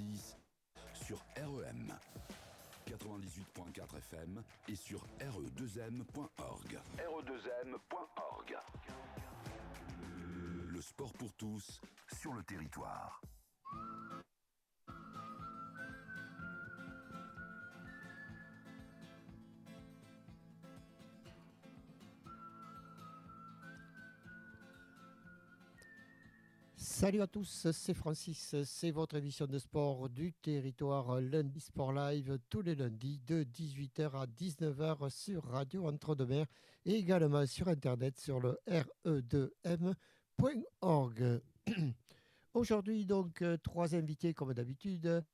[0.00, 0.36] 6
[0.94, 1.92] sur REM.
[2.86, 6.78] 98.4 FM et sur re2m.org.
[6.96, 8.56] re2m.org.
[10.72, 11.80] Le sport pour tous
[12.18, 13.20] sur le territoire.
[27.00, 32.38] Salut à tous, c'est Francis, c'est votre émission de sport du territoire lundi Sport Live
[32.50, 36.44] tous les lundis de 18h à 19h sur Radio Entre-deux-Mers
[36.84, 38.58] et également sur internet sur le
[39.06, 41.40] re2m.org.
[42.52, 45.24] Aujourd'hui donc euh, trois invités comme d'habitude.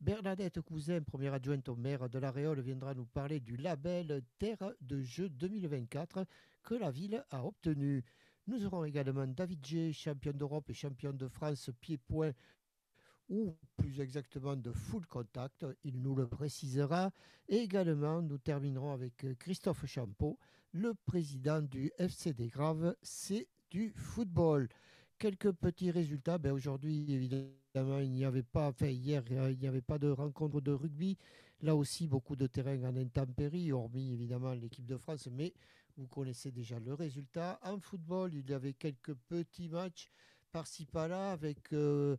[0.00, 4.70] Bernadette Cousin, première adjointe au maire de La Réole, viendra nous parler du label Terre
[4.80, 6.24] de Jeux 2024
[6.62, 8.04] que la ville a obtenu.
[8.46, 12.32] Nous aurons également David G, champion d'Europe et champion de France pied-point
[13.28, 17.10] ou plus exactement de full contact, il nous le précisera.
[17.48, 20.38] Et également, nous terminerons avec Christophe Champeau,
[20.72, 24.68] le président du FCD Grave, c'est du football.
[25.18, 26.38] Quelques petits résultats.
[26.38, 30.60] Ben Aujourd'hui, évidemment, il n'y avait pas, enfin hier, il n'y avait pas de rencontre
[30.60, 31.16] de rugby.
[31.62, 35.28] Là aussi, beaucoup de terrain en intempérie, hormis évidemment l'équipe de France,
[35.96, 37.58] vous connaissez déjà le résultat.
[37.62, 40.10] En football, il y avait quelques petits matchs
[40.52, 42.16] par-ci par-là avec euh,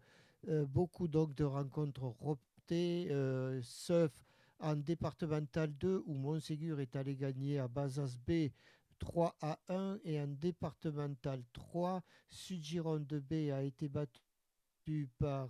[0.47, 4.11] euh, beaucoup donc de rencontres reptées, euh, sauf
[4.59, 8.49] en départemental 2 où Montségur est allé gagner à Bazas B
[8.99, 15.49] 3 à 1 et en départemental 3, Sud-Gironde B a été battu par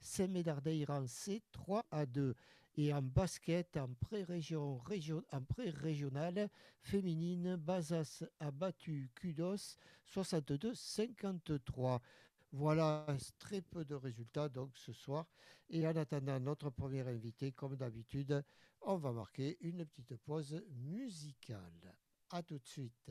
[0.00, 0.62] Saint-Médard
[1.06, 2.34] C 3 à 2
[2.78, 4.80] et en basket en pré-région
[5.32, 6.48] en pré-régionale
[6.80, 9.76] féminine, Bazas a battu Kudos
[10.06, 11.98] 62-53.
[12.52, 13.04] Voilà
[13.40, 15.26] très peu de résultats donc ce soir.
[15.68, 18.44] Et en attendant notre premier invité, comme d'habitude,
[18.82, 21.96] on va marquer une petite pause musicale.
[22.30, 23.10] A tout de suite.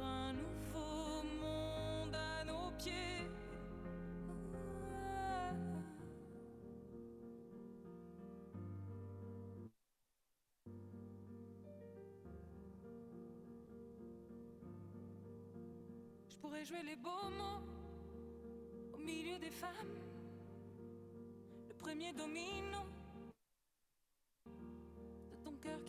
[0.00, 2.92] un nouveau monde à nos pieds.
[16.28, 17.62] Je pourrais jouer les beaux mots
[18.94, 19.70] au milieu des femmes.
[21.68, 22.78] Le premier domino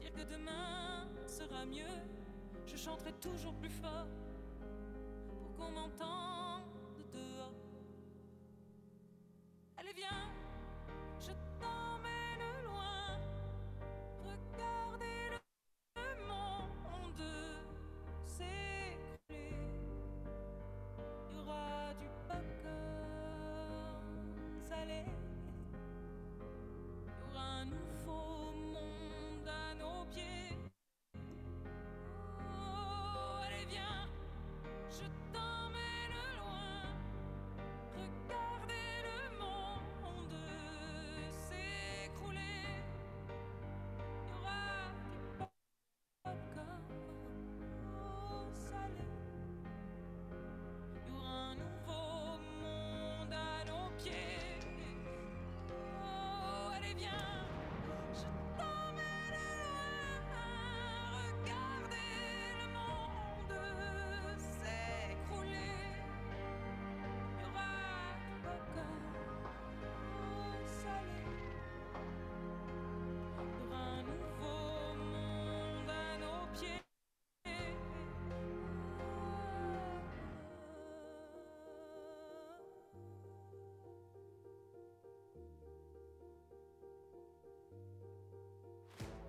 [0.00, 1.84] Dire que demain sera mieux.
[2.66, 4.06] Je chanterai toujours plus fort
[5.28, 6.57] pour qu'on m'entende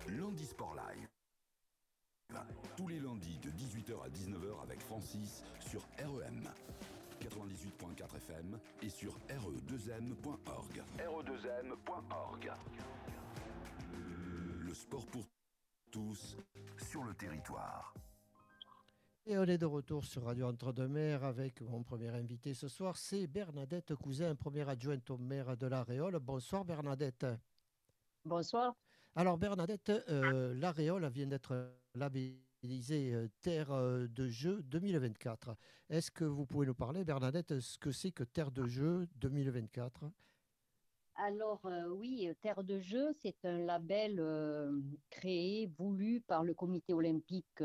[0.08, 1.08] Midi Sport Live.
[2.76, 6.48] Tous les lundis de 18h à 19h avec Francis sur REM.
[7.20, 10.82] 98.4 FM et sur re2m.org.
[10.98, 12.52] re2m.org.
[14.60, 15.24] Le sport pour
[15.90, 16.36] tous
[16.78, 17.94] sur le territoire.
[19.26, 23.26] Et on est de retour sur Radio Entre-deux-Mers avec mon premier invité ce soir, c'est
[23.26, 26.18] Bernadette Cousin, première adjointe au maire de La Réole.
[26.20, 27.26] Bonsoir Bernadette.
[28.24, 28.74] Bonsoir.
[29.16, 35.56] Alors Bernadette, euh, La Réole vient d'être labellisée euh, Terre euh, de jeu 2024.
[35.88, 40.10] Est-ce que vous pouvez nous parler, Bernadette, ce que c'est que Terre de jeu 2024
[41.16, 41.60] Alors
[41.90, 44.22] oui, Terre de jeu, c'est un label
[45.10, 47.62] créé, voulu par le comité olympique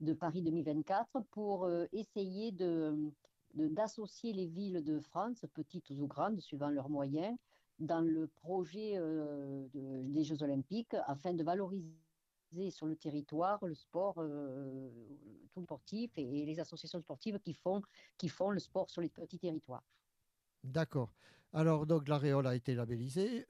[0.00, 2.54] de Paris 2024 pour euh, essayer
[3.54, 7.36] d'associer les villes de France, petites ou grandes, suivant leurs moyens,
[7.78, 11.90] dans le projet euh, des Jeux olympiques afin de valoriser
[12.70, 14.88] sur le territoire le sport euh,
[15.52, 17.82] tout sportif et, les associations sportives qui font,
[18.16, 19.84] qui font le sport sur les petits territoires.
[20.62, 21.12] D'accord.
[21.52, 23.46] Alors, donc, l'aréole a été labellisée.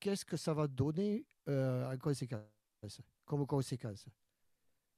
[0.00, 4.06] qu'est-ce que ça va donner en conséquence, comme conséquence?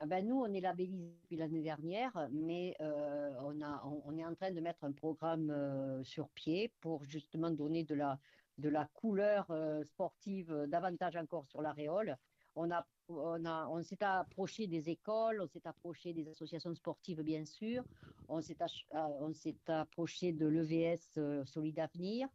[0.00, 4.24] Ah ben, nous, on est labellisé depuis l'année dernière, mais euh, on, a, on, est
[4.24, 8.18] en train de mettre un programme euh, sur pied pour justement donner de la,
[8.58, 12.16] de la couleur euh, sportive davantage encore sur l'aréole.
[12.54, 17.22] On, a, on, a, on s'est approché des écoles, on s'est approché des associations sportives,
[17.22, 17.82] bien sûr,
[18.28, 18.56] on s'est,
[18.92, 22.28] on s'est approché de l'EVS Solide Avenir.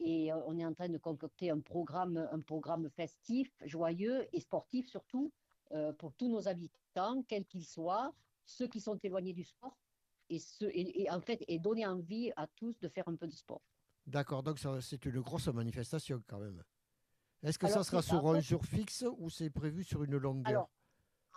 [0.00, 4.86] Et on est en train de concocter un programme, un programme festif, joyeux et sportif
[4.86, 5.32] surtout,
[5.72, 8.14] euh, pour tous nos habitants, quels qu'ils soient,
[8.44, 9.76] ceux qui sont éloignés du sport,
[10.28, 10.38] et,
[11.02, 13.62] et, en fait, et donner envie à tous de faire un peu de sport.
[14.08, 16.62] D'accord, donc c'est une grosse manifestation quand même.
[17.42, 20.70] Est-ce que ça sera sur un jour fixe ou c'est prévu sur une longueur Alors,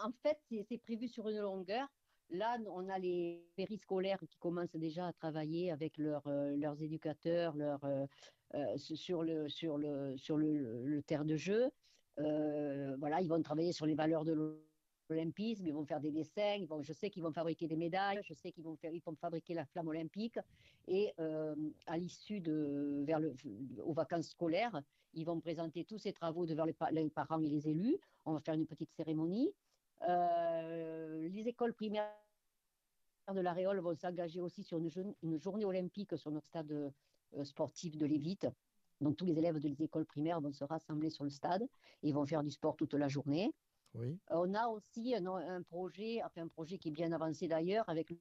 [0.02, 1.88] en fait, c'est prévu sur une longueur.
[2.30, 7.84] Là, on a les périscolaires qui commencent déjà à travailler avec euh, leurs éducateurs leur,
[7.84, 11.70] euh, sur, le, sur, le, sur le, le, terre de jeu.
[12.20, 14.62] Euh, voilà, ils vont travailler sur les valeurs de
[15.10, 18.22] l'olympisme, ils vont faire des dessins, ils vont, je sais qu'ils vont fabriquer des médailles,
[18.24, 20.40] je sais qu'ils vont, faire, ils vont fabriquer la flamme olympique.
[20.88, 21.56] Et euh,
[21.86, 23.36] à l'issue de, vers le,
[23.84, 24.82] aux vacances scolaires,
[25.14, 27.98] ils vont présenter tous ces travaux devant les, les parents et les élus.
[28.26, 29.54] On va faire une petite cérémonie.
[30.08, 32.10] Euh, les écoles primaires
[33.34, 34.90] de la Réole vont s'engager aussi sur une,
[35.22, 36.92] une, journée olympique sur notre stade
[37.44, 38.48] sportif de Lévite.
[39.00, 41.68] Donc tous les élèves des écoles primaires vont se rassembler sur le stade
[42.04, 43.54] et vont faire du sport toute la journée.
[43.96, 44.18] Oui.
[44.30, 48.14] On a aussi un, projet, enfin un projet qui est bien avancé d'ailleurs, avec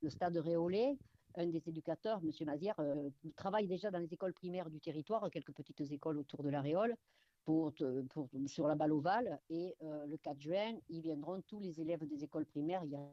[0.00, 0.96] le stade Réolé.
[1.36, 2.30] Un des éducateurs, M.
[2.46, 6.48] Mazière, euh, travaille déjà dans les écoles primaires du territoire, quelques petites écoles autour de
[6.48, 6.96] la Réole,
[7.44, 7.72] pour,
[8.10, 9.40] pour, sur la balle ovale.
[9.50, 12.82] Et euh, le 4 juin, ils viendront tous les élèves des écoles primaires.
[12.84, 13.06] Il y a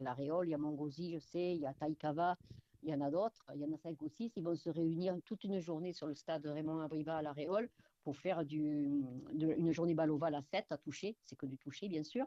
[0.00, 2.36] la Réole, il y a Mongosi, je sais, il y a Taïkava,
[2.82, 4.70] il y en a d'autres, il y en a cinq ou six, ils vont se
[4.70, 7.68] réunir toute une journée sur le stade Raymond Abriva à la Réole
[8.04, 9.02] pour faire du,
[9.32, 12.26] une journée balle ovale à 7 à toucher, c'est que du toucher bien sûr.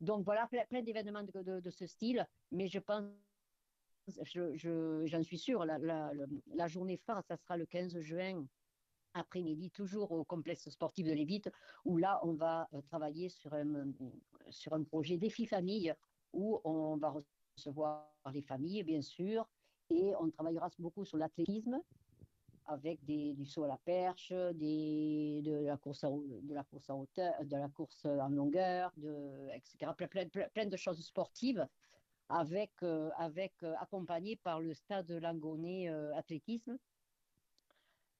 [0.00, 3.02] Donc voilà, plein, d'événements de, ce style, mais je pense,
[4.08, 8.46] j'en je, suis sûre, la, journée phare, ça sera le 15 juin
[9.14, 11.50] après-midi, toujours au complexe sportif de Lévite,
[11.84, 13.90] où là, on va euh, travailler sur un,
[14.50, 15.94] sur un projet défi famille,
[16.32, 17.14] où on va
[17.56, 19.48] recevoir les familles, bien sûr,
[19.88, 21.80] et on travaillera beaucoup sur l'athlétisme
[22.68, 27.56] avec du saut à la perche, de, la course de la course à hauteur, de
[27.56, 29.92] la course en longueur, de, etc.
[30.52, 31.66] Plein de choses sportives
[32.28, 33.10] avec, euh,
[33.62, 36.78] euh, accompagné par le stade Langonnet euh, athlétisme.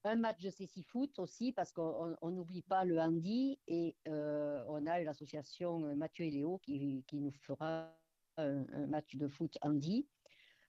[0.05, 5.01] Un match de CC Foot aussi, parce qu'on n'oublie pas le handi et on a
[5.01, 7.93] l'association Mathieu et Léo qui, nous fera
[8.37, 10.07] un, un, match de foot handi.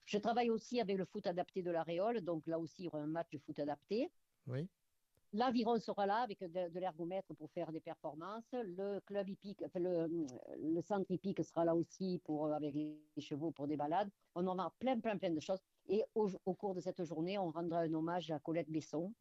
[0.06, 2.88] Je travaille aussi avec le foot adapté de la Réole, donc là aussi, il y
[2.88, 4.10] aura un match de foot adapté.
[4.48, 4.68] Oui.
[5.34, 8.48] L'aviron sera là avec de, l'ergomètre pour faire des performances.
[8.52, 13.76] Le club hippique, le, centre hippique sera là aussi pour, avec les chevaux pour des
[13.76, 14.10] balades.
[14.34, 15.60] On en a plein, plein, plein de choses.
[15.86, 19.12] Et au, cours de cette journée, on rendra un hommage à Colette Besson,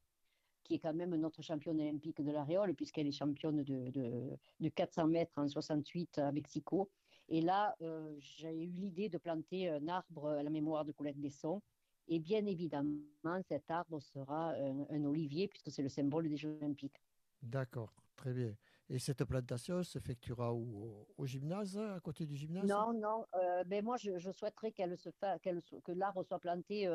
[0.63, 5.07] qui est quand même notre championne olympique de la Réole, puisqu'elle est championne de 400
[5.07, 6.89] mètres en 68 à Mexico.
[7.29, 11.17] Et là, euh, j'ai eu l'idée de planter un arbre à la mémoire de Colette
[11.17, 11.61] Besson.
[12.07, 17.01] Et bien évidemment, cet arbre sera un, olivier, puisque c'est le symbole des Jeux Olympiques.
[17.41, 18.55] D'accord, très bien.
[18.89, 21.05] Et cette plantation s'effectuera où?
[21.17, 22.65] Au, gymnase, à côté du gymnase?
[22.65, 23.25] Non, non.
[23.35, 25.37] Euh, ben moi, je, souhaiterais qu'elle se fa...
[25.39, 26.87] que l'arbre soit planté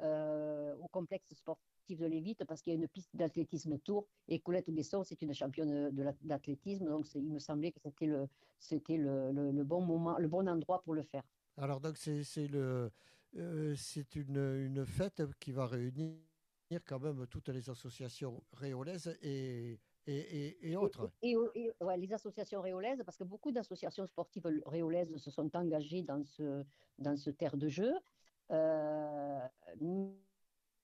[0.00, 4.40] euh, au complexe sportif de Lévite parce qu'il y a une piste d'athlétisme autour et
[4.40, 5.90] Colette Besson, c'est une championne
[6.22, 7.78] d'athlétisme, donc il me semblait que
[8.58, 11.22] c'était le, le, le, bon moment, le bon endroit pour le faire.
[11.56, 12.90] Alors donc c'est le
[13.76, 16.16] c'est une, une fête qui va réunir
[16.80, 21.10] quand même toutes les associations réolaises et, et, et, autres.
[21.22, 26.24] Et, ouais, les associations réolaises, parce que beaucoup d'associations sportives réolaises se sont engagées dans
[26.24, 26.64] ce,
[26.98, 27.92] dans ce terre de jeu.
[28.50, 29.40] Euh,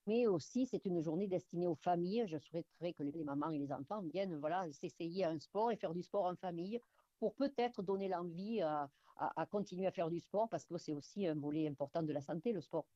[0.07, 2.25] mais aussi, c'est une journée destinée aux familles.
[2.27, 5.77] Je souhaiterais que les mamans et les enfants viennent voilà, s'essayer à un sport et
[5.77, 6.81] faire du sport en famille
[7.19, 11.27] pour peut-être donner l'envie à, à, continuer à faire du sport, parce que c'est aussi
[11.27, 12.87] un volet important de la santé, le sport.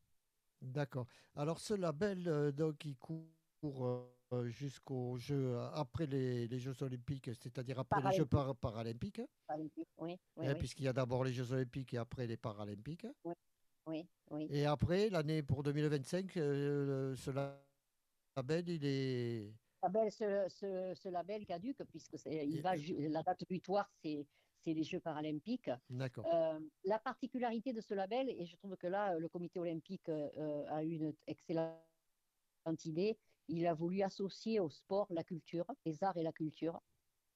[0.60, 1.06] D'accord.
[1.34, 7.30] Alors ce label, euh, donc, il court euh, jusqu'aux Jeux, après les, les, Jeux Olympiques,
[7.34, 9.20] c'est-à-dire après les Jeux paralympiques.
[9.46, 10.18] Paralympiques, oui.
[10.38, 13.06] Hein, puisqu'il y a d'abord les Jeux Olympiques et après les Paralympiques.
[13.24, 13.34] Oui,
[13.86, 14.08] oui.
[14.30, 14.46] oui.
[14.50, 17.30] Et après, l'année pour 2025, euh, ce
[18.36, 19.52] label, il est.
[19.82, 24.24] Label, ce, ce, ce, label caduque, puisque il va, la date butoir, c'est
[24.64, 25.70] c'est les Jeux paralympiques.
[26.32, 30.64] Euh, la particularité de ce label, et je trouve que là, le comité olympique euh,
[30.68, 31.78] a eu une excellente
[32.84, 36.80] idée, il a voulu associer au sport la culture, les arts et la culture,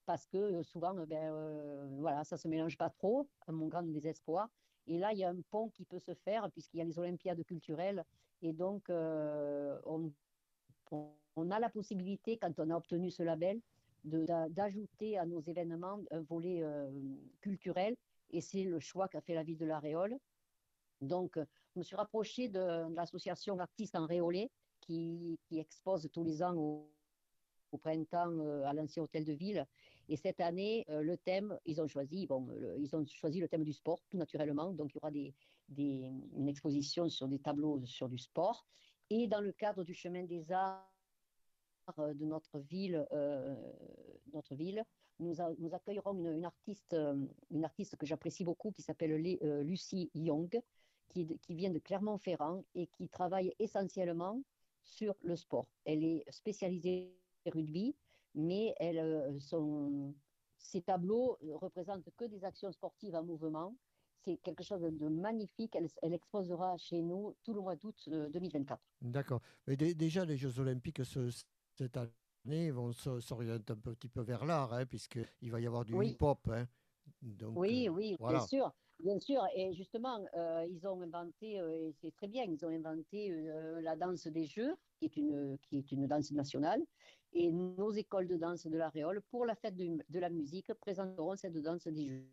[0.07, 3.83] parce que euh, souvent, ben, voilà, ça ne se mélange pas trop, à mon grand
[3.83, 4.49] désespoir.
[4.87, 6.99] Et là, il y a un pont qui peut se faire, puisqu'il y a les
[6.99, 8.05] Olympiades culturelles,
[8.41, 10.13] et donc on,
[10.91, 13.61] on a la possibilité, quand on a obtenu ce label,
[14.07, 16.91] d'ajouter à nos événements un volet euh,
[17.41, 17.97] culturel.
[18.31, 20.17] Et c'est le choix qu'a fait la ville de la Réole.
[21.01, 26.57] Donc, je me suis rapprochée de, l'association Artistes en Réolais qui, expose tous les ans
[26.57, 26.91] au,
[27.83, 29.67] printemps euh, à l'ancien hôtel de ville.
[30.09, 32.49] Et cette année, euh, le thème, ils ont choisi, bon,
[32.79, 34.73] ils ont choisi le thème du sport, tout naturellement.
[34.73, 35.35] Donc, il y aura des,
[35.69, 38.65] des, une exposition sur des tableaux sur du sport.
[39.11, 40.96] Et dans le cadre du chemin des arts euh,
[41.99, 43.55] de notre ville, euh,
[44.33, 44.85] notre ville
[45.19, 45.41] nous,
[45.73, 49.17] accueillerons une, artiste, euh, une artiste que j'apprécie beaucoup qui s'appelle
[49.63, 50.61] Lucie Young,
[51.09, 54.43] qui, vient de Clermont-Ferrand et qui travaille essentiellement
[54.83, 55.67] sur le sport.
[55.85, 57.17] Elle est spécialisée
[57.47, 57.97] rugby,
[58.35, 58.75] mais
[60.59, 63.75] ses tableaux représentent que des actions sportives en mouvement.
[64.25, 65.77] C'est quelque chose de magnifique.
[66.03, 68.79] Elle, exposera chez nous tout le mois d'août 2024.
[69.01, 69.41] D'accord.
[69.67, 71.31] Déjà, les Jeux Olympiques se,
[71.77, 75.95] cette année vont s'orienter un petit peu vers l'art, hein, puisqu'il va y avoir du
[76.05, 76.49] hip-hop.
[76.49, 76.67] Hein.
[77.55, 78.73] oui, euh, oui, bien sûr.
[78.99, 82.71] Bien sûr, et justement, euh, ils ont inventé, euh, et c'est très bien, ils ont
[82.71, 83.31] inventé
[83.83, 86.83] la danse des jeux, qui est, une, qui est une danse nationale,
[87.35, 91.37] et nos écoles de danse de l'Aréole, pour la fête de, de la musique, présenteront
[91.37, 92.27] cette danse des jeux.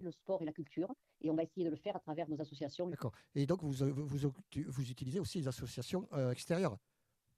[0.00, 0.94] Le sport et la culture.
[1.20, 2.88] Et on va essayer de le faire à travers nos associations.
[2.88, 3.12] D'accord.
[3.34, 4.32] Et donc, vous, vous,
[4.66, 6.76] vous, utilisez aussi les associations euh, extérieures,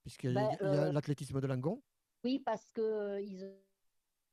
[0.02, 1.82] puisqu'il y a, ben, euh, l'athlétisme de Langon
[2.22, 3.52] Oui, parce qu'ils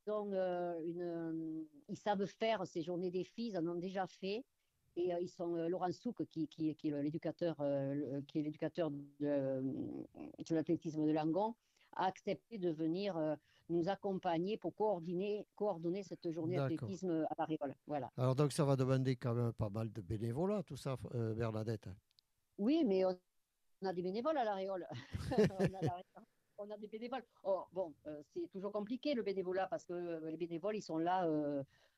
[0.08, 4.44] ont euh, une, ils savent faire ces journées des filles, ils en ont déjà fait.
[4.98, 7.56] Et ils sont Laurent Souk, qui, qui, qui est l'éducateur,
[8.28, 9.64] qui est l'éducateur de,
[10.12, 11.56] de l'athlétisme de Langon,
[11.96, 13.16] a accepté de venir
[13.72, 17.58] nous accompagner pour coordonner, coordonner cette journée d'athlétisme à Paris.
[17.88, 18.12] Voilà.
[18.18, 21.90] Alors donc ça va demander quand même pas mal de bénévolat, tout ça, euh, Bernadette.
[22.58, 23.18] Oui, mais on
[23.86, 24.88] a des bénévoles à la Réole.
[26.58, 27.24] on, a des bénévoles.
[27.44, 30.98] Oh, bon, euh, c'est toujours compliqué le bénévolat parce que euh, les bénévoles, ils sont
[30.98, 31.28] là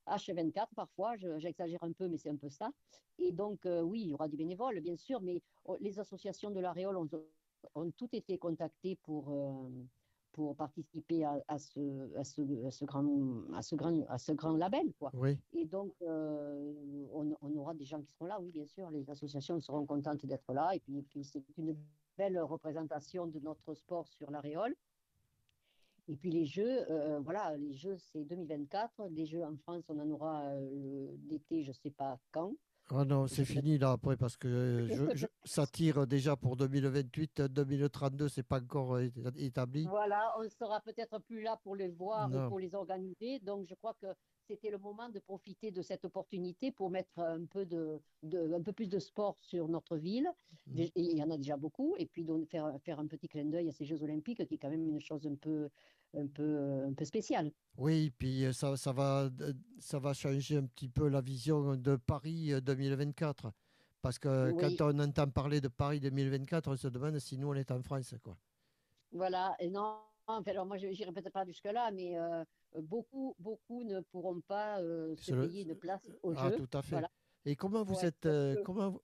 [0.07, 2.71] H24 parfois, j'exagère un peu, mais c'est un peu ça.
[3.19, 6.59] Et donc, oui, il y aura des bénévoles, bien sûr, mais oh, les associations de
[6.59, 7.09] la Réole ont,
[7.75, 9.31] ont toutes été contactées pour
[10.33, 11.79] pour participer à, à, ce,
[12.17, 13.05] à, ce, à, ce, grand,
[13.53, 14.91] à, ce, grand, à ce grand label.
[14.99, 15.11] Quoi.
[15.13, 15.37] Oui.
[15.53, 16.73] Et donc, euh,
[17.13, 20.25] on, on, aura des gens qui seront là, oui, bien sûr, les associations seront contentes
[20.25, 20.71] d'être là.
[20.75, 21.77] Et puis, puis c'est une
[22.17, 24.75] belle représentation de notre sport sur l'aréole.
[26.09, 29.07] Et puis les Jeux, euh, voilà, les Jeux, c'est 2024.
[29.11, 32.53] Les Jeux en France, on en aura euh, l'été, je ne sais pas quand.
[32.89, 38.27] Ah non, c'est fini là après parce que je, ça tire déjà pour 2028, 2032,
[38.29, 38.99] c'est pas encore
[39.37, 39.85] établi.
[39.85, 43.39] Voilà, on sera peut-être plus là pour les voir ou pour les organiser.
[43.39, 44.07] Donc je crois que
[44.47, 48.73] c'était le moment de profiter de cette opportunité pour mettre un peu, de, un peu
[48.73, 50.29] plus de sport sur notre ville.
[50.67, 50.83] Mmh.
[50.95, 51.95] il y en a déjà beaucoup.
[51.97, 54.57] Et puis de faire, faire un petit clin d'œil à ces Jeux Olympiques qui est
[54.57, 55.69] quand même une chose un peu,
[56.15, 57.51] un peu, un peu spéciale.
[57.77, 59.29] Oui, puis euh, ça, ça, va,
[59.79, 63.45] ça va changer un petit peu la vision de Paris 2024.
[63.45, 63.49] Euh,
[64.01, 67.55] Parce que quand on entend parler de Paris 2024, on se demande si nous, on
[67.55, 68.15] est en France.
[68.23, 68.37] Quoi.
[69.11, 72.43] Voilà, et non, enfin, alors moi, je n'irai peut-être pas jusque-là, mais euh,
[72.81, 76.57] beaucoup, beaucoup ne pourront pas euh, se le- payer une place au Ah, jeu.
[76.57, 76.91] tout à fait.
[76.91, 77.09] Voilà.
[77.45, 78.99] Et comment vous Ouais, êtes, parce euh, que- comment,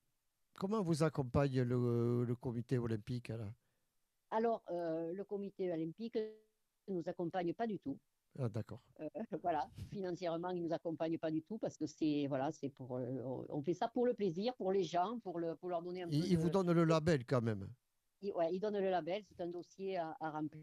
[0.53, 3.53] comment vous accompagne le, le comité olympique là
[4.31, 6.15] Alors, le comité olympique
[6.87, 7.97] ne nous accompagne pas du tout.
[8.37, 8.81] Ah, d'accord.
[9.43, 13.61] Voilà, financièrement, il nous accompagne pas du tout parce que c'est voilà, c'est pour on-
[13.63, 16.13] fait ça pour le plaisir, pour les gens, pour le pour leur donner un peu
[16.13, 17.67] Il, il de- vous donne le label quand même.
[18.21, 20.61] il, ouais, il donne le label, c'est un dossier à, à remplir.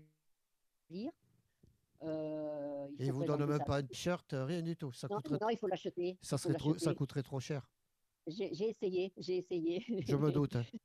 [2.02, 3.64] Euh, il Et vous donne même ça.
[3.64, 4.92] pas un t-shirt, rien du tout.
[4.92, 6.18] Ça Non, coûterait, non, il faut l'acheter.
[6.22, 7.70] ça serait trop, ça coûterait trop cher.
[8.26, 9.82] J'ai essayé, j'ai essayé.
[10.06, 10.56] Je me doute.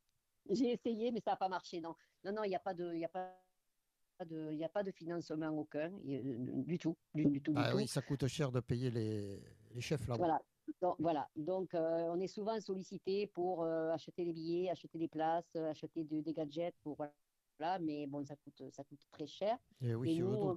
[0.49, 1.79] J'ai essayé, mais ça n'a pas marché.
[1.81, 3.37] Non, non, non, il n'y a pas de, il a pas
[4.25, 7.59] de, il a pas de financement aucun, y a- du tout, du, du tout, du
[7.61, 7.77] Ah tout.
[7.77, 9.39] oui, ça coûte cher de payer les,
[9.71, 10.17] les chefs là-bas.
[10.17, 10.41] Voilà.
[10.81, 11.29] Donc, voilà.
[11.35, 15.69] Donc, euh, on est souvent sollicité pour euh, acheter des billets, acheter des places, euh,
[15.69, 17.13] acheter de- des gadgets pour voilà.
[17.79, 19.57] Mais bon, ça coûte, ça coûte très cher.
[19.81, 20.55] Et oui, Et nous, hein.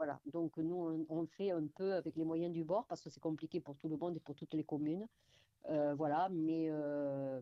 [0.00, 0.18] Voilà.
[0.32, 3.20] Donc, nous, on, on fait un peu avec les moyens du bord parce que c'est
[3.20, 5.06] compliqué pour tout le monde et pour toutes les communes.
[5.68, 6.28] Euh, voilà.
[6.30, 7.38] Mais euh,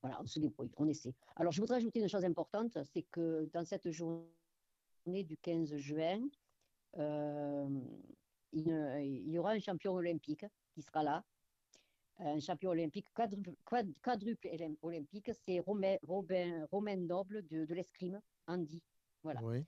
[0.00, 1.14] voilà, on se débrouille, on essaie.
[1.36, 4.24] Alors, je voudrais ajouter une chose importante, c'est que dans cette journée
[5.06, 6.22] du 15 juin,
[6.96, 7.68] euh,
[8.52, 11.22] il, il y aura un champion olympique qui sera là.
[12.18, 14.48] Un champion olympique, quadruple, quad- quadruple
[14.80, 15.96] olympique, c'est Romain,
[16.70, 18.82] Romain Noble de, de l'escrime, Andy.
[19.22, 19.42] Voilà.
[19.42, 19.64] Oui.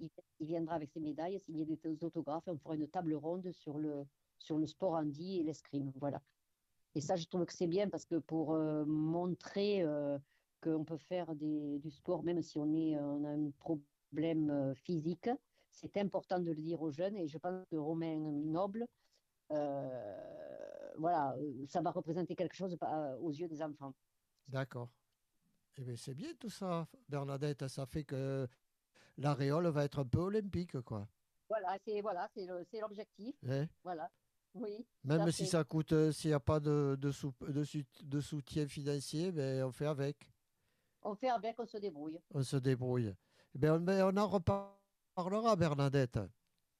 [0.00, 0.10] Il,
[0.40, 3.78] il viendra avec ses médailles, signer des autographes, et on fera une table ronde sur
[3.78, 4.04] le,
[4.38, 5.92] sur le sport handi et l'escrime.
[5.96, 6.20] Voilà.
[6.94, 10.18] Et ça, je trouve que c'est bien parce que pour euh, montrer euh,
[10.60, 14.74] qu'on peut faire des- du sport, même si on, est, on a un problème euh,
[14.74, 15.30] physique,
[15.70, 17.16] c'est important de le dire aux jeunes.
[17.16, 18.86] Et je pense que Romain Noble,
[20.98, 21.34] voilà,
[21.68, 23.94] ça va représenter quelque chose euh, aux yeux des enfants.
[24.48, 24.88] D'accord.
[25.78, 27.68] Eh bien, c'est bien tout ça, Bernadette.
[27.68, 28.46] Ça fait que
[29.18, 31.06] l'aréole va être un peu olympique, quoi.
[31.48, 33.36] Voilà, c'est voilà, c'est l'objectif.
[33.48, 33.66] Hein?
[33.84, 34.10] Voilà.
[34.54, 34.86] Oui.
[35.04, 35.50] Même si fait.
[35.50, 37.64] ça coûte, euh, s'il n'y a pas de, de, sou- de
[38.02, 40.16] de soutien financier, ben, on fait avec.
[41.02, 42.18] On fait avec, on se débrouille.
[42.32, 43.14] On se débrouille.
[43.54, 46.18] Eh Ben, on, ben, on en reparlera, Bernadette.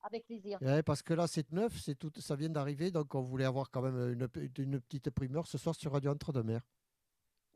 [0.07, 0.59] Avec plaisir.
[0.63, 3.71] Ouais, parce que là, c'est neuf, c'est tout, ça vient d'arriver, donc on voulait avoir
[3.71, 6.63] quand même une, pe- une petite primeur ce soir sur Radio Entre-deux-Mers.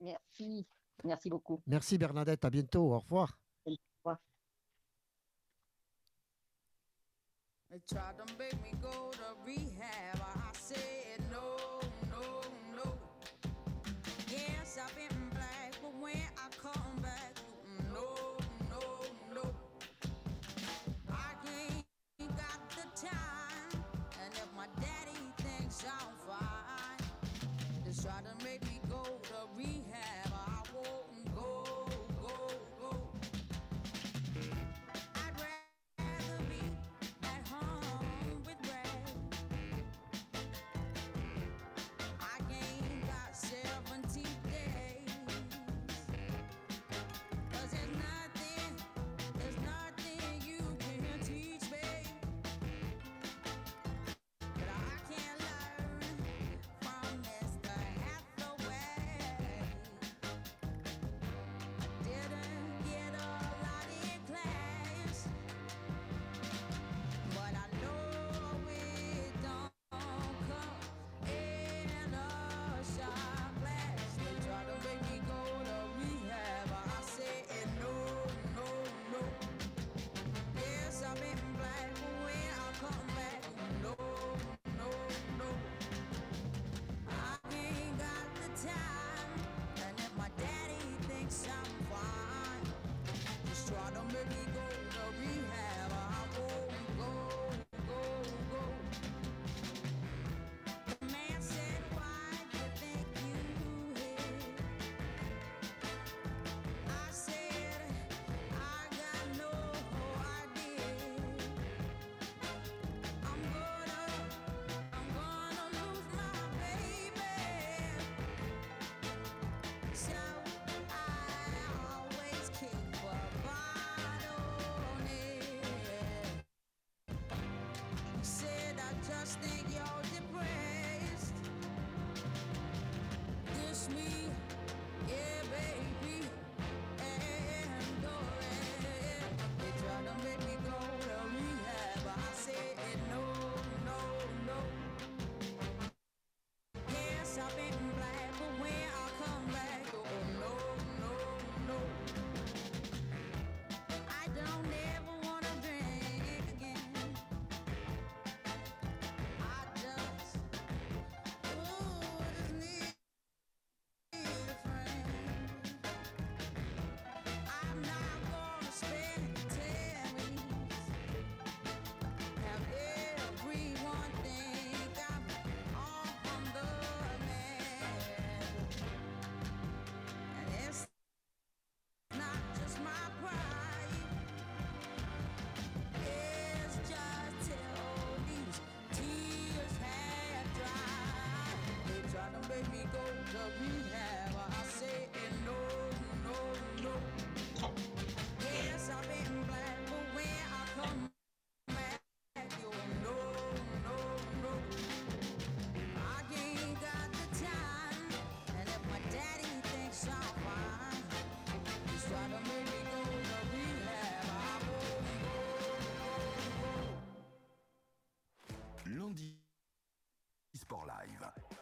[0.01, 0.67] Merci.
[1.05, 1.63] Merci beaucoup.
[1.67, 3.39] Merci Bernadette, à bientôt, au revoir.
[7.71, 10.19] They tried to make me go to rehab.
[10.19, 11.21] I said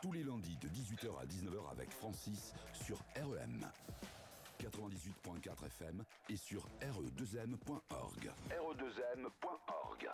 [0.09, 3.61] tous les lundis de 18h à 19h avec Francis sur REM.
[4.59, 8.33] 98.4 FM et sur re2m.org.
[8.49, 10.09] re2m.org.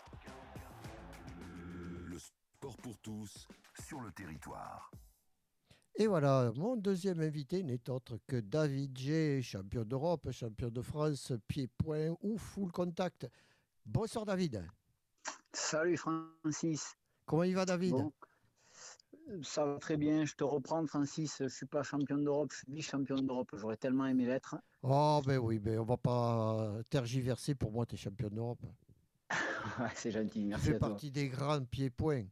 [2.08, 3.46] Le sport pour tous
[3.86, 4.90] sur le territoire.
[5.94, 11.32] Et voilà, mon deuxième invité n'est autre que David G, champion d'Europe, champion de France,
[11.46, 13.28] pied-point ou full contact.
[13.86, 14.66] Bonsoir David.
[15.52, 16.96] Salut Francis.
[17.26, 17.92] Comment il va David?
[17.92, 18.12] Bon.
[19.42, 22.72] Ça va très bien, je te reprends Francis, je suis pas champion d'Europe, je suis
[22.72, 24.56] vice-champion d'Europe, j'aurais tellement aimé l'être.
[24.84, 28.62] Oh ben oui, ben on va pas tergiverser, pour moi tu es champion d'Europe.
[29.78, 31.00] Ouais, C'est gentil, Tu merci fais à toi.
[31.00, 32.24] partie des grands pieds-points.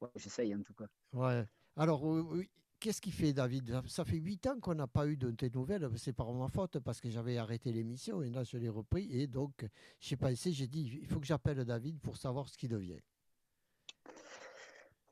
[0.00, 0.86] Ouais, J'essaye en tout cas.
[1.12, 1.44] Ouais.
[1.76, 2.50] Alors, oui, oui,
[2.80, 3.80] qu'est-ce qui fait, David?
[3.88, 5.88] Ça- fait huit ans qu'on n'a pas eu de tes nouvelles.
[5.96, 9.08] C'est par ma faute parce que j'avais arrêté l'émission et là, je l'ai repris.
[9.10, 9.66] Et donc,
[10.00, 13.00] j'ai pensé, j'ai dit, il faut que j'appelle David pour savoir ce qu'il devient.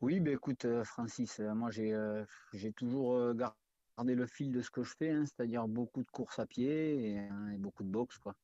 [0.00, 4.62] Oui, ben écoute euh, Francis, euh, moi j'ai euh, j'ai toujours gardé le fil de
[4.62, 7.84] ce que je fais, hein, c'est-à-dire beaucoup de courses à pied et, hein, et beaucoup
[7.84, 8.34] de boxe quoi.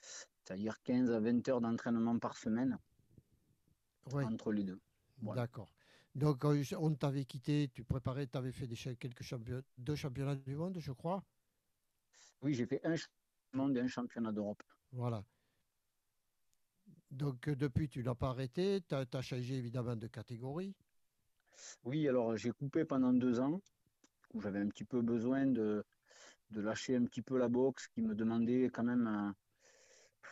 [0.00, 2.78] C'est-à-dire 15 à 20 heures d'entraînement par semaine
[4.14, 4.80] entre les deux.
[5.20, 5.42] Voilà.
[5.42, 5.68] d'accord.
[6.14, 10.56] Donc, on t'avait quitté, tu préparais, tu avais fait des, quelques championnats, deux championnats du
[10.56, 11.22] monde, je crois?
[12.42, 14.62] Oui, j'ai fait un championnat du monde et un championnat d'Europe.
[14.92, 15.22] Voilà.
[17.10, 18.82] Donc, euh, depuis, tu n'as pas arrêté.
[18.88, 20.74] Tu as, changé évidemment de catégorie.
[21.84, 23.60] Oui, alors j'ai coupé pendant deux ans,
[24.32, 25.84] où j'avais un petit peu besoin de,
[26.50, 29.34] de lâcher un petit peu la boxe, qui me demandait quand même un,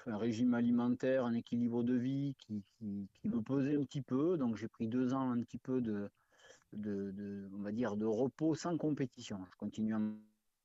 [0.07, 4.37] régime alimentaire, un équilibre de vie qui, qui, qui me pesait un petit peu.
[4.37, 6.09] Donc j'ai pris deux ans un petit peu de,
[6.73, 9.45] de, de, on va dire, de repos sans compétition.
[9.51, 10.01] Je continue à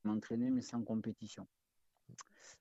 [0.03, 1.47] m'entraîner, mais sans compétition.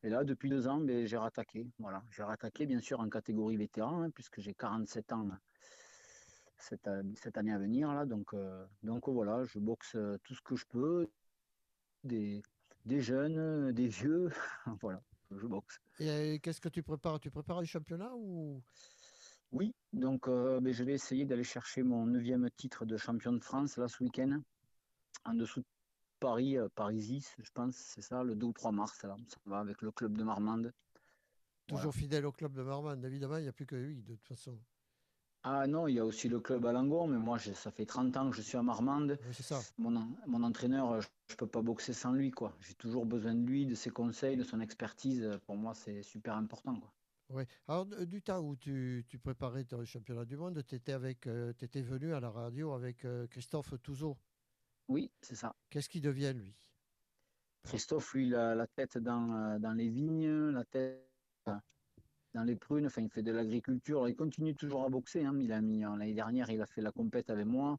[0.02, 1.66] Et là, depuis deux ans, ben, j'ai rattaqué.
[1.78, 5.28] Voilà, j'ai rattaqué bien sûr en catégorie vétéran, hein, puisque j'ai 47 ans
[6.58, 6.86] cette,
[7.36, 8.06] année à venir là.
[8.06, 11.08] Donc, euh, donc voilà, je boxe euh, tout ce que je peux,
[12.04, 12.42] des,
[12.86, 14.30] des jeunes, euh, des vieux,
[14.80, 15.80] voilà, je boxe.
[15.98, 17.20] Et qu'est-ce que tu prépares?
[17.20, 18.62] Tu prépares un championnat ou?
[19.52, 23.42] Oui, donc euh, ben, je vais essayer d'aller chercher mon neuvième titre de champion de
[23.42, 24.40] France là ce week-end,
[25.24, 25.66] en dessous de
[26.20, 29.58] Paris, euh, Paris je pense, c'est ça, le 2 ou 3 mars, là, ça va
[29.58, 30.72] avec le club de Marmande.
[31.66, 31.92] toujours Voilà.
[31.92, 34.58] fidèle au club de Marmande Évidemment, il n'y a plus que lui, de toute façon.
[35.42, 38.14] Ah non, il y a aussi le club à Langon, mais moi ça fait 30
[38.18, 39.18] ans que je suis à Marmande.
[39.26, 39.60] Oui, c'est ça.
[39.78, 39.90] Mon,
[40.26, 42.54] mon entraîneur, euh, je ne peux pas boxer sans lui, quoi.
[42.60, 45.22] J'ai toujours besoin de lui, de ses conseils, de son expertise.
[45.22, 46.92] Euh, Pour moi, c'est super important, quoi.
[47.30, 47.44] Oui.
[47.68, 50.96] Alors, du temps où tu, tu préparais ton championnat du monde, tu étais,
[51.60, 54.18] étais venu à la radio avec euh, Christophe Touzeau.
[54.90, 55.54] Oui, c'est ça.
[55.70, 56.52] Qu'est-ce qu'il devient, lui?
[57.62, 61.08] Christophe, lui, il a la tête dans, euh, dans les vignes, la tête
[61.48, 61.52] euh,
[62.34, 62.86] dans les prunes.
[62.86, 64.08] Enfin, il fait de l'agriculture.
[64.08, 65.24] Il continue toujours à boxer.
[65.24, 65.38] hein.
[65.40, 67.78] Il a mis l'année dernière, il a fait la compète avec moi.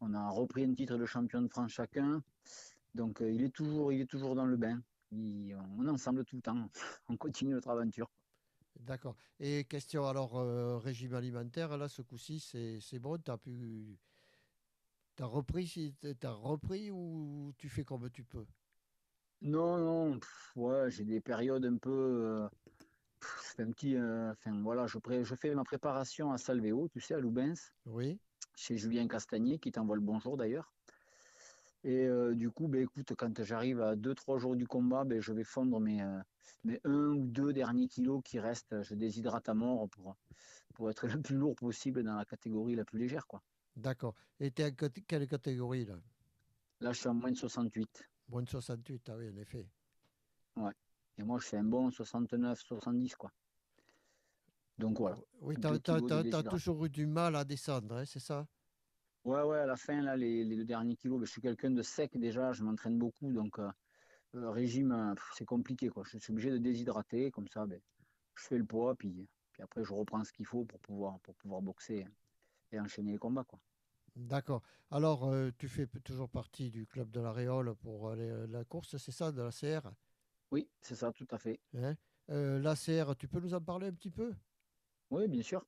[0.00, 2.22] On a repris un titre de champion de France chacun.
[2.94, 4.82] Donc, euh, il est toujours, il est toujours dans le bain.
[5.12, 6.68] Il- on est ensemble tout le temps.
[7.08, 8.10] On continue notre aventure.
[8.80, 9.16] D'accord.
[9.40, 13.96] Et question alors, euh, régime alimentaire, là, ce coup-ci, c'est c'est bon Tu as pu.
[15.16, 18.46] T'as repris, t'as repris ou tu fais comme tu peux?
[19.42, 21.90] Non, non, pff, ouais, j'ai des périodes un peu.
[21.90, 22.48] euh,
[23.20, 23.96] pff, je fais un petit.
[23.96, 27.72] euh, Enfin, voilà, je, pré- je fais ma préparation à Salvéo, tu sais, à Loubens,
[27.86, 28.20] Oui.
[28.56, 30.72] chez Julien Castagnier, qui t'envoie le bonjour d'ailleurs.
[31.84, 35.32] Et euh, du coup, ben, écoute, quand j'arrive à 2-3 jours du combat, ben, je
[35.32, 36.20] vais fondre mes, euh,
[36.64, 38.82] mes 1 ou 2 derniers kilos qui restent.
[38.82, 40.16] Je déshydrate à mort pour,
[40.74, 43.42] pour être le plus lourd possible dans la catégorie la plus légère, quoi.
[43.76, 44.14] D'accord.
[44.40, 45.96] Et tu es en quelle catégorie, là?
[46.80, 48.08] Là, je suis en moins de 68.
[48.28, 49.68] Moins de 68, ah oui, en effet.
[51.16, 53.30] Et moi, je fais un bon 69-70, quoi.
[54.78, 55.16] Donc voilà.
[55.40, 58.46] Oui, Deux tu as, toujours eu du mal à descendre, hein, c'est ça?
[59.24, 61.70] Ouais, ouais, à la fin, là, les, les deux derniers kilos, ben, je suis quelqu'un
[61.70, 63.70] de sec déjà, je m'entraîne beaucoup, donc euh,
[64.32, 66.02] le régime, euh, c'est compliqué, quoi.
[66.04, 67.80] Je suis obligé de déshydrater, comme ça, ben,
[68.34, 71.36] je fais le poids, puis, puis après, je reprends ce qu'il faut pour pouvoir, pour
[71.36, 72.04] pouvoir boxer
[72.74, 73.60] et enchaîner les combats, quoi.
[74.16, 74.62] D'accord.
[74.90, 78.64] Alors, euh, tu fais toujours partie du club de la Réole pour euh, les- la
[78.64, 79.94] course, c'est ça, de la CR
[80.50, 81.60] Oui, c'est ça, tout à fait.
[81.74, 81.96] hein?
[82.30, 84.34] Euh, La CR, tu peux nous en parler un petit peu?
[85.10, 85.64] Oui, bien sûr.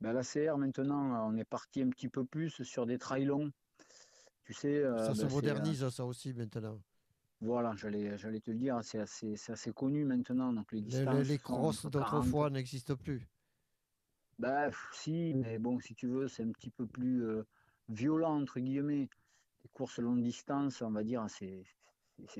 [0.00, 3.50] Ben, la CR, maintenant, on est parti un petit peu plus sur des trails longs.
[4.44, 6.82] Tu sais, Ça se ben, modernise, ça aussi, maintenant.
[7.40, 11.06] voilà, j'allais, j'allais te le dire, c'est assez, c'est assez connu maintenant, donc les Les,
[11.06, 13.31] les- distances les sont crosses entre 40, d'autrefois n'existent plus.
[14.38, 17.44] Bah, si, mais bon, si tu veux, c'est un petit peu plus euh,
[17.88, 19.08] violent, entre guillemets.
[19.64, 21.64] Les courses longue distance, on va dire, c'est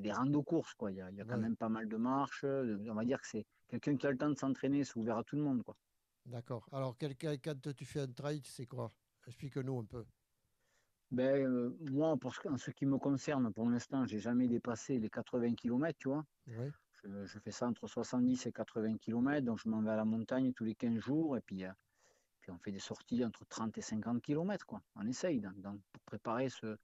[0.01, 0.91] des randos-courses, quoi.
[0.91, 1.43] Il y a, il y a quand Ouais.
[1.43, 2.45] même pas mal de marches.
[2.45, 5.19] euh, On va dire que c'est quelqu'un qui a le temps de s'entraîner, c'est ouvert
[5.19, 5.77] à tout le monde, quoi.
[6.27, 6.69] D'accord.
[6.73, 8.93] Alors, quelqu'un, quand tu fais un trail, c'est quoi?
[9.27, 10.05] Explique-nous un peu.
[11.13, 14.99] Ben, euh, moi, pour ce, en ce qui me concerne, pour l'instant, j'ai jamais dépassé
[14.99, 16.25] les 80 km, tu vois.
[17.05, 20.53] Je, fais ça entre 70 et 80 km, donc je m'en vais à la montagne
[20.53, 21.73] tous les 15 jours, et puis, euh,
[22.41, 24.83] puis on fait des sorties entre 30 et 50 km, quoi.
[24.97, 26.77] On essaye dans- pour préparer ce,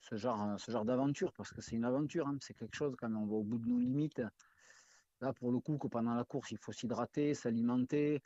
[0.00, 2.94] ce genre, euh, ce genre d'aventure, parce que c'est une aventure, hein, c'est quelque chose
[2.96, 4.22] quand on va au bout de nos limites.
[5.20, 8.22] Là, pour le coup, que pendant la course, il faut s'hydrater, s'alimenter.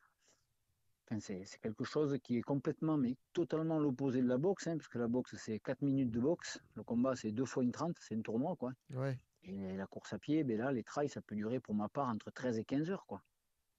[1.07, 4.89] Enfin, c'est quelque chose qui est complètement, mais totalement l'opposé de la boxe, hein, parce
[4.89, 6.61] que la boxe, c'est 4 minutes de boxe.
[6.75, 8.73] Le combat, c'est 2 fois une 30, c'est un tournoi, quoi.
[8.91, 9.19] Ouais.
[9.49, 12.09] Et la course à pied, ben là, les trails, ça peut durer pour ma part
[12.09, 13.23] entre 13 et 15 heures, quoi.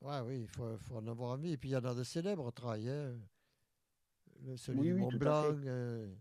[0.01, 1.51] Ouais, oui, il faut, faut en avoir envie.
[1.53, 2.89] Et puis il y en a de célèbres trails.
[2.89, 3.19] Hein.
[4.41, 5.43] Le, celui Oui, du oui, Mont Blanc.
[5.65, 6.15] euh,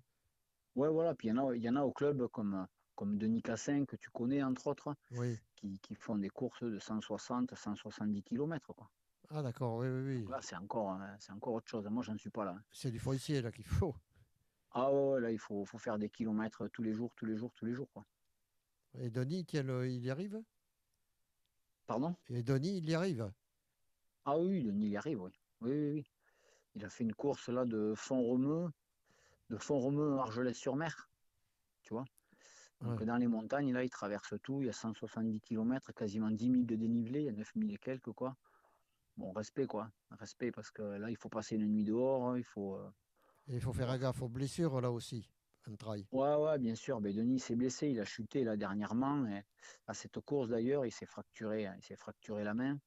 [0.74, 1.14] Ouais, voilà.
[1.14, 3.84] Puis il y en a, il y en a au club comme, comme Denis Cassin,
[3.87, 5.38] que tu connais, entre autres, oui.
[5.56, 8.90] qui, qui font des courses de 160, 170 km, quoi.
[9.30, 10.20] Ah, d'accord, oui, oui, oui.
[10.22, 11.87] Donc là, c'est encore, c'est encore autre chose.
[11.87, 12.54] Moi, j'en suis pas là.
[12.58, 12.62] hein.
[12.72, 13.94] C'est du foncier là qu'il faut.
[14.72, 17.37] Ah ouais, ouais, là, il faut, faut faire des kilomètres tous les jours, tous les
[17.37, 18.04] jours, tous les jours, quoi.
[18.92, 20.42] Et Denis, il y arrive?
[21.87, 22.14] Pardon?
[22.29, 23.33] Et Denis, il y arrive?
[24.24, 25.31] Ah oui, Denis, il y arrive, oui.
[25.61, 26.05] Oui, oui, oui.
[26.74, 28.70] Il a fait une course là de Font-Romeu,
[29.51, 31.11] de Font-Romeu à Argelès-sur-Mer,
[31.83, 32.05] tu vois.
[32.83, 33.05] Donc Ouais.
[33.05, 34.62] dans les montagnes, là, il traverse tout.
[34.62, 37.72] Il y a 170 km, quasiment 10 000 de dénivelé, il y a 9 000
[37.72, 38.37] et quelques, quoi.
[39.16, 39.90] Bon, respect, quoi.
[40.11, 42.77] Respect, parce que là, il faut passer une nuit dehors, il faut...
[42.77, 42.90] euh,
[43.48, 45.29] Et il faut faire gaffe aux blessures là aussi,
[45.68, 46.07] un trail.
[46.12, 47.00] Ouais, ouais, bien sûr.
[47.00, 49.26] Ben, Denis s'est blessé, il a chuté là dernièrement.
[49.26, 49.42] Et
[49.87, 52.78] à cette course d'ailleurs, il s'est fracturé, hein, il s'est fracturé la main.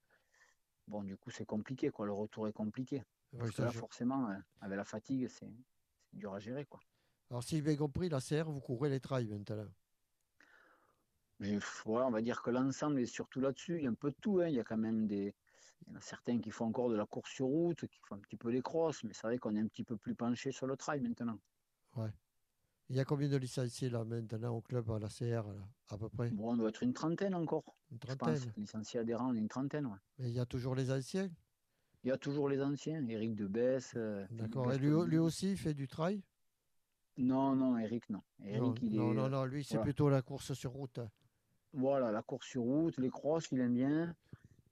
[0.88, 2.06] Bon, du coup, c'est compliqué, quoi.
[2.06, 3.04] Le retour est compliqué.
[3.38, 5.54] Parce que là, je- forcément, euh, avec la fatigue, c'est
[6.14, 6.80] dur à gérer, quoi.
[7.30, 9.68] Alors, si j'ai bien compris, la CR, vous courez les trails maintenant.
[11.40, 13.78] J'ai- ouais, on va dire que l'ensemble est surtout là-dessus.
[13.78, 14.40] Il y a un peu de tout.
[14.42, 14.48] hein.
[14.48, 15.36] Il y a quand même des.
[15.88, 18.16] Il y en a certains qui font encore de la course sur route, qui font
[18.16, 20.52] un petit peu les crosses, mais c'est vrai qu'on est un petit peu plus penché
[20.52, 21.40] sur le trail maintenant.
[22.92, 25.98] Il y a combien de licenciés là maintenant au club à la CR là, à
[25.98, 26.30] peu près?
[26.32, 28.18] Bon, on doit être une trentaine encore, Une je pense.
[28.18, 28.54] trentaine?
[28.58, 29.86] Licenciés adhérents, on est une trentaine.
[29.86, 29.98] ouais.
[30.20, 31.30] Mais il y a toujours les anciens?
[32.04, 33.94] Il y a toujours les anciens, Eric Debesse.
[33.96, 34.74] euh, D'accord.
[34.74, 36.22] Et lui, aussi il fait du trail?
[37.18, 38.22] Non, non, Eric, non.
[38.40, 39.16] non, Eric, il non, est.
[39.16, 39.84] non, non, lui c'est voilà.
[39.86, 41.00] plutôt la course sur route.
[41.72, 44.14] Voilà, la course sur route, les crosses, il aime bien.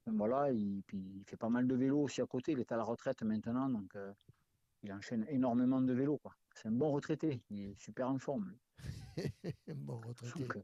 [0.08, 2.52] Voilà, il, puis il fait pas mal de vélo aussi à côté.
[2.52, 4.12] Il est à la retraite maintenant, donc euh,
[4.84, 6.36] il enchaîne énormément de vélo, quoi.
[6.62, 8.54] C'est un bon retraité, il est super en forme.
[9.18, 9.74] lui.
[9.76, 10.46] bon retraité.
[10.46, 10.58] Donc,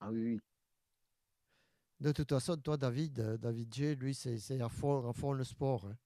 [0.00, 0.40] ah oui, oui.
[2.00, 5.44] De toute façon, toi, David, euh, David G, lui, c'est à fond, à fond le
[5.44, 5.86] sport.
[5.86, 5.96] hein.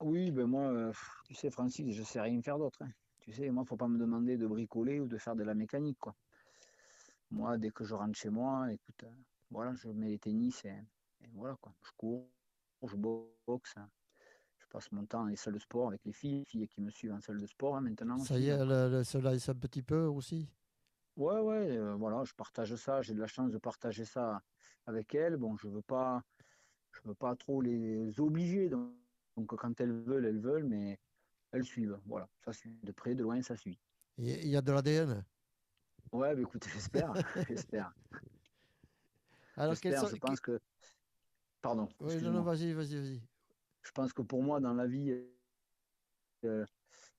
[0.00, 0.92] Oui, ben moi, euh,
[1.24, 2.80] tu sais, Francis, je sais rien faire d'autre.
[2.82, 2.92] hein.
[3.18, 5.98] Tu sais, moi, faut pas me demander de bricoler ou de faire de la mécanique,
[5.98, 6.14] quoi.
[7.32, 9.12] Moi, dès que je rentre chez moi, écoute, euh,
[9.50, 10.68] voilà, je mets les tennis et,
[11.22, 11.74] et voilà, quoi.
[11.82, 12.28] Je cours,
[12.84, 13.90] je boxe, hein.
[14.70, 16.80] Je passe mon temps dans les salles de sport avec les filles, les filles qui
[16.80, 18.18] me suivent en salle de sport hein, maintenant.
[18.18, 18.64] Ça aussi, y est, donc.
[18.64, 20.48] le, le, cela est un petit peu aussi.
[21.16, 24.42] Ouais, ouais, euh, voilà, je partage ça, j'ai de la chance de partager ça
[24.86, 25.36] avec elles.
[25.36, 26.22] Bon, je veux pas,
[26.92, 28.92] je veux pas trop les obliger, donc,
[29.36, 30.98] donc quand elles veulent, elles veulent, mais
[31.52, 32.00] elles suivent.
[32.06, 33.80] Voilà, ça suit de près, de loin, ça suit.
[34.18, 35.24] Il y a- de l'ADN.
[36.12, 37.12] Ouais, bah écoute, j'espère,
[37.48, 37.92] j'espère,
[39.56, 40.60] Alors, sont- Je pense que,
[41.62, 43.22] pardon, Oui, non, non, vas-y, vas-y, vas-y.
[43.90, 45.10] Je pense que pour moi, dans la vie,
[46.44, 46.64] euh,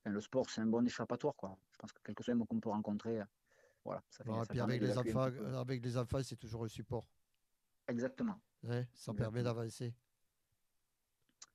[0.06, 1.58] le sport, c'est un bon échappatoire, quoi.
[1.74, 3.26] Je pense que quel que soit le qu'on peut rencontrer, euh,
[3.84, 5.24] voilà, ça fait, Bon, et ça puis avec les enfants,
[5.60, 7.06] avec les enfants, c'est toujours un support.
[7.90, 8.40] Exactement,
[8.94, 9.94] ça permet d'avancer.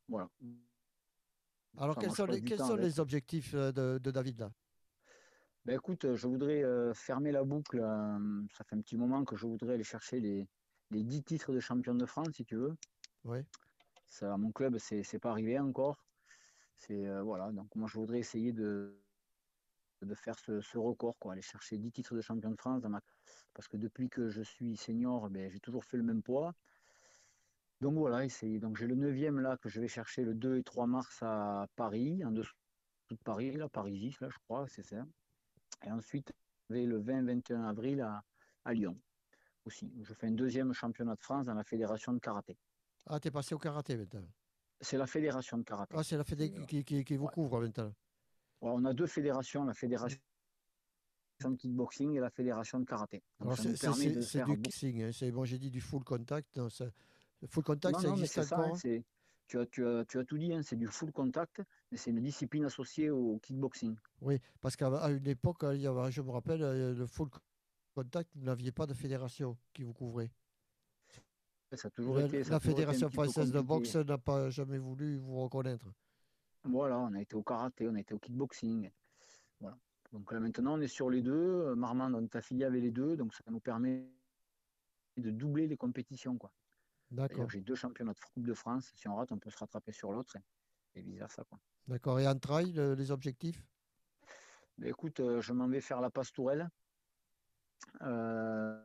[0.06, 0.28] voilà.
[1.78, 2.84] Alors, Enfin, quels sont les, du quels temps sont avec.
[2.84, 4.52] les objectifs euh, de, de David là?
[5.64, 7.80] Ben écoute, je voudrais euh, fermer la boucle.
[7.80, 10.46] euh, ça fait un petit moment que je voudrais aller chercher les,
[10.90, 12.76] les 10 titres de champion de France, si tu veux.
[13.24, 13.38] Oui.
[14.22, 15.96] À mon club, c'est pas arrivé encore.
[16.74, 17.50] C'est euh, voilà.
[17.52, 18.98] Donc moi, je voudrais essayer de
[20.14, 22.82] faire ce, record, quoi, aller chercher 10 titres de champion de France
[23.54, 26.54] parce que depuis que je suis senior, ben, j'ai toujours fait le même poids.
[27.80, 28.58] Donc voilà, essayer.
[28.58, 31.66] Donc j'ai le 9e là que je vais chercher le 2 et 3 mars à
[31.76, 32.54] Paris, en dessous
[33.10, 35.04] de Paris, Paris 10, là, je crois, c'est ça.
[35.84, 36.32] Et ensuite,
[36.68, 38.22] le 20-21 avril à,
[38.64, 38.98] à Lyon
[39.64, 39.92] aussi.
[40.02, 42.56] Je fais un deuxième championnat de France dans la fédération de karaté.
[43.06, 44.26] Ah, t'es passé au karaté maintenant.
[44.80, 45.94] C'est la fédération de karaté.
[45.96, 47.32] Ah, c'est la fédé C'est, euh, qui, qui, qui vous ouais.
[47.32, 47.92] couvre maintenant.
[48.60, 50.18] Ouais, on a deux fédérations, la fédération
[51.44, 53.22] de kickboxing et la fédération de karaté.
[53.56, 55.02] C'est du kickboxing.
[55.02, 55.10] Hein.
[55.12, 56.56] c'est- Bon, j'ai dit du full contact.
[56.56, 56.90] non, ça-
[57.42, 58.72] le full contact, Non, ça non, existe ça, hein,
[59.46, 62.10] tu, as, tu, as, tu as tout dit, hein, c'est du full contact, mais c'est
[62.10, 63.96] une discipline associée au kickboxing.
[64.22, 67.28] Oui, parce qu'à à une époque, il y avait, je me rappelle, euh, le full
[67.94, 70.30] contact, vous n'aviez pas de fédération qui vous couvrait.
[71.72, 73.96] Ça a toujours La, été, ça la a toujours été un Fédération française de boxe
[73.96, 75.86] n'a pas jamais voulu vous reconnaître.
[76.64, 78.90] Voilà, on a été au karaté, on a été au kickboxing.
[79.60, 79.76] Voilà.
[80.12, 81.74] Donc là maintenant on est sur les deux.
[81.74, 84.06] Marmande, notre affilié avait les deux, donc ça nous permet
[85.16, 86.38] de doubler les compétitions.
[86.38, 86.52] Quoi.
[87.10, 87.48] D'accord.
[87.50, 88.92] J'ai deux championnats de Coupe de France.
[88.94, 90.36] Si on rate, on peut se rattraper sur l'autre
[90.94, 91.44] et, vice versa.
[91.44, 91.58] Quoi.
[91.88, 92.20] D'accord.
[92.20, 93.62] Et en trail, le- les objectifs?
[94.78, 96.68] Ben, écoute, euh, je m'en vais faire la Pastourelle.
[98.02, 98.84] Euh,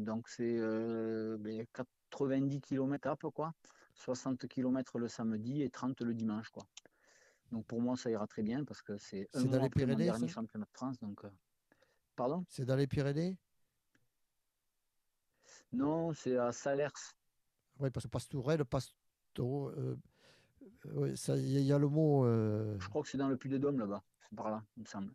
[0.00, 1.64] donc c'est euh, ben,
[2.10, 3.52] 90 km quoi.
[3.94, 6.66] 60 km le samedi et 30 le dimanche, quoi.
[7.52, 9.66] Donc pour moi, ça ira très bien parce que c'est un C'est dans mois les
[9.66, 10.98] après mon Pyrénées, dernier championnat de France.
[11.00, 11.30] Donc, euh,
[12.16, 12.44] Pardon?
[12.48, 13.36] C'est dans les Pyrénées?
[15.72, 16.90] Non, c'est à Salers.
[17.80, 18.94] Oui, parce que Pastourelle, Pasto.
[19.38, 19.96] euh,
[20.86, 22.24] il y, a- il y a le mot.
[22.24, 24.02] euh, Je crois que c'est dans le Puy-de-Dôme là-bas.
[24.28, 25.12] C'est par là, il me semble.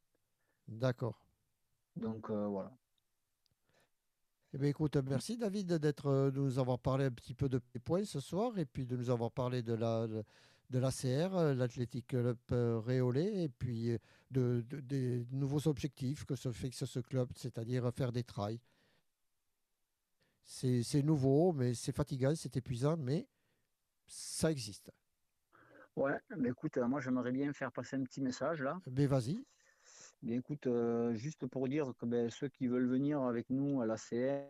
[0.68, 1.20] D'accord.
[1.96, 2.72] Donc euh, voilà.
[4.54, 7.60] Eh bien, écoute, merci David d'être, euh, de nous avoir parlé un petit peu de
[7.60, 10.08] tes points ce soir et puis de nous avoir parlé de la
[10.72, 13.98] de l'ACR, euh, l'Athletic Club euh, Réolais, et puis
[14.30, 18.60] de, de- des nouveaux objectifs que se fixe ce club, c'est-à-dire faire des trails.
[20.46, 23.28] C'est nouveau, mais c'est fatigant, c'est épuisant, mais
[24.08, 24.92] ça existe.
[25.96, 28.80] Ouais, mais écoute, moi j'aimerais bien faire passer un petit message là.
[28.92, 29.44] Mais vas-y.
[30.28, 34.44] Euh, juste pour dire que ben, ceux qui veulent venir avec nous à la CR,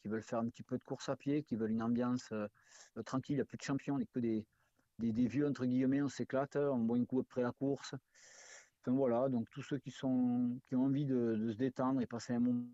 [0.00, 2.46] qui veulent faire un petit peu de course à pied, qui veulent une ambiance euh,
[2.96, 4.46] euh, tranquille, il n'y a plus de champions, on n'est que des,
[4.98, 7.94] vieux, entre guillemets, on s'éclate, on boit un coup après la course.
[8.80, 12.66] Enfin voilà, donc tous ceux qui, ont envie de, se détendre et passer un moment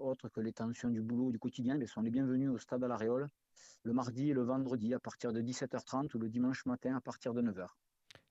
[0.00, 2.88] autre que les tensions du boulot, du quotidien, ben, sont les bienvenus au stade à
[2.88, 3.28] la Réole,
[3.84, 7.34] le mardi et le vendredi à partir de 17h30 ou le dimanche matin à partir
[7.34, 7.68] de 9h.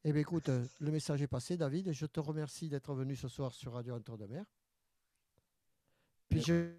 [0.03, 1.91] Eh bien, écoute, euh, le message est passé, David.
[1.91, 4.45] Je te remercie d'être venu ce soir sur Radio Entre de Mer.
[6.29, 6.73] Puis je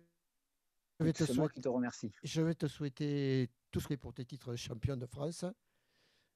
[0.99, 1.55] je vais te C'est moi souhaiter.
[1.55, 2.13] qui te remercie.
[2.23, 5.45] Je vais te souhaiter tout ce qui est pour tes titres de champion de France.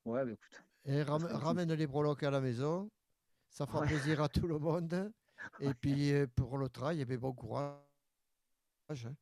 [0.05, 0.63] Ouais, bah, écoute.
[0.85, 2.89] Et ram- ramène les breloques à la maison.
[3.51, 3.87] Ça fera Ouais.
[3.89, 5.13] plaisir à tout le monde.
[5.61, 7.81] Et puis euh, pour le trail, eh bien, bon courage.
[8.91, 9.15] hein.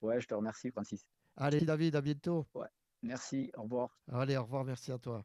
[0.00, 1.06] Ouais, je te remercie, Francis.
[1.36, 2.46] Allez, David, à bientôt.
[3.02, 3.90] Merci, au revoir.
[4.10, 5.24] Allez, au revoir, merci à toi.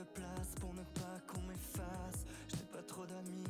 [0.00, 2.24] De place pour ne pas qu'on m'efface.
[2.48, 3.49] Je n'ai pas trop d'amis,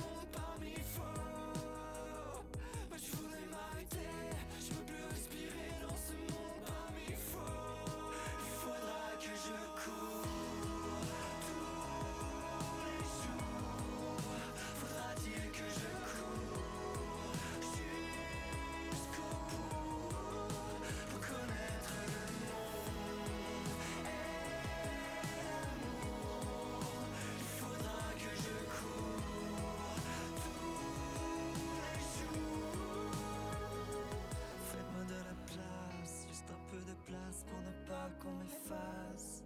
[37.31, 39.43] place pour ne pas qu'on m'efface.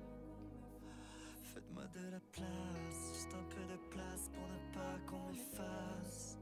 [1.53, 6.37] Faites-moi de la place, juste un peu de place pour ne pas qu'on m'efface.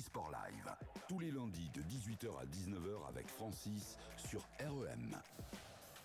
[0.00, 0.74] Sport Live.
[1.08, 5.14] Tous les lundis de 18h à 19h avec Francis sur REM.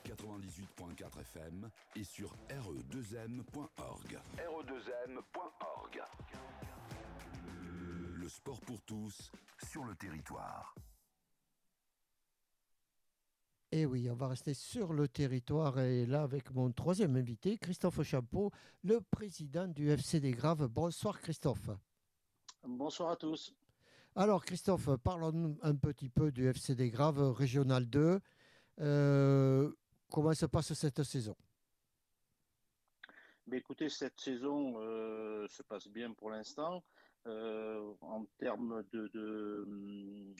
[0.05, 4.19] 98.4 FM et sur re2m.org.
[4.37, 6.01] re2m.org.
[8.15, 9.31] Le sport pour tous
[9.63, 10.75] sur le territoire.
[13.77, 18.01] Et oui, on va rester sur le territoire et là avec mon troisième invité, Christophe
[18.01, 18.49] Champeau,
[18.83, 20.67] le président du FC des Graves.
[20.67, 21.69] Bonsoir Christophe.
[22.63, 23.53] Bonsoir à tous.
[24.15, 28.19] Alors Christophe, parlons-nous un petit peu du FC des Graves Régional 2.
[28.79, 29.71] Euh,
[30.09, 31.35] comment se passe cette saison?
[33.45, 36.83] Mais écoutez, cette saison euh, se passe bien pour l'instant.
[37.27, 40.33] Euh, en termes de, de,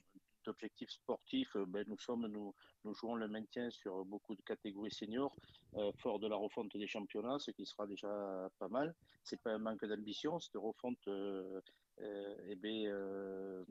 [0.48, 2.54] d'objectifs sportifs, ben, nous sommes, nous,
[2.94, 5.36] jouons le maintien sur beaucoup de catégories seniors,
[5.76, 8.96] euh, fort de la refonte des championnats, ce qui sera déjà pas mal.
[9.24, 11.62] C'est pas un manque d'ambition, cette refonte euh,
[12.02, 13.64] euh, eh ben, euh,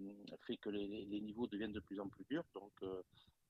[0.47, 3.03] fait que les, niveaux deviennent de plus en plus durs, donc euh,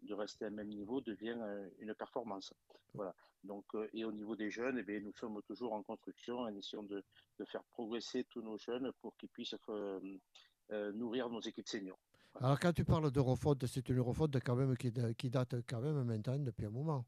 [0.02, 2.52] de rester à même niveau devient euh, une performance.
[2.94, 3.14] Voilà.
[3.44, 6.54] Donc, euh, et au niveau des jeunes, eh bien, nous sommes toujours en construction, en
[6.54, 7.02] essayant de,
[7.46, 11.98] faire progresser tous nos jeunes pour qu'ils puissent euh, nourrir nos équipes seniors.
[12.40, 15.80] Alors quand tu parles de refonte, c'est une refonte quand même qui, qui, date quand
[15.80, 17.04] même maintenant depuis un moment.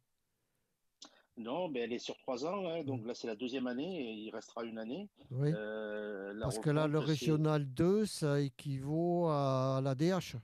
[1.36, 4.12] Non, ben elle est sur trois ans, hein, donc là c'est la deuxième année et
[4.14, 5.08] il restera une année.
[5.30, 5.52] Oui.
[5.54, 10.36] Euh, Parce refonte, que là le régional 2, ça équivaut à la DH.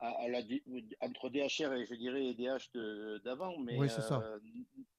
[0.00, 0.40] À, à la,
[1.00, 4.38] entre DHR et je dirais DH d'avant, mais oui, euh,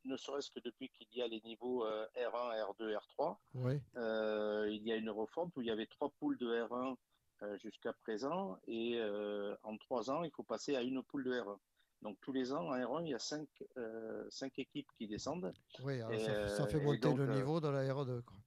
[0.05, 3.73] ne serait-ce que depuis qu'il y a les niveaux euh, R1, R2, R3, oui.
[3.97, 6.95] euh, il y a une refonte où il y avait trois poules de R1 euh,
[7.61, 11.57] jusqu'à présent et euh, en trois ans il faut passer à une poule de R1.
[12.01, 15.51] Donc tous les ans, en R1, il y a cinq, euh, cinq équipes qui descendent.
[15.83, 18.21] Oui, et, ça, ça, fait monter donc, le niveau de la R2.
[18.21, 18.37] Quoi.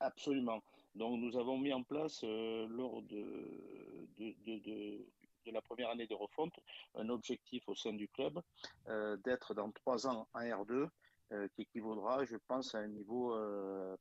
[0.00, 0.62] Absolument.
[0.94, 5.06] Donc nous avons mis en place, euh, lors de, de, de, de,
[5.46, 6.54] de, la première année de refonte,
[6.94, 8.40] un objectif au sein du club
[8.88, 10.88] euh, d'être dans trois ans en R2,
[11.32, 13.96] euh, qui équivaudra, je pense, à un niveau euh,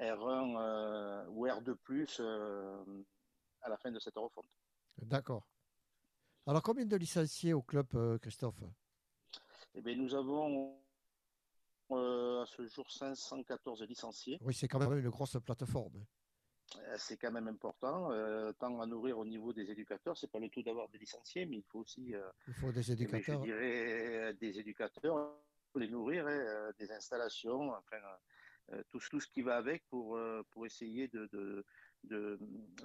[0.00, 1.74] R1 ou R2
[3.62, 4.46] à la fin de cette refonte.
[4.98, 5.46] D'accord.
[6.46, 8.62] Alors, combien de licenciés au club, euh, Christophe?
[9.74, 10.80] Eh bien, Nous avons
[11.90, 14.38] euh, à ce jour 514 licenciés.
[14.40, 16.04] Oui, c'est quand même une grosse plateforme.
[16.76, 20.16] Euh, c'est quand même important, euh, tant à nourrir au niveau des éducateurs.
[20.16, 22.14] C'est pas le tout d'avoir des licenciés, mais il faut aussi.
[22.14, 23.40] Euh, il faut des éducateurs.
[23.42, 25.34] Eh bien, je dirais des éducateurs,
[25.74, 27.98] les nourrir, hein, des installations, enfin,
[28.88, 30.18] tout, tout, ce qui va avec pour,
[30.50, 31.64] pour essayer de, de
[32.04, 32.38] de,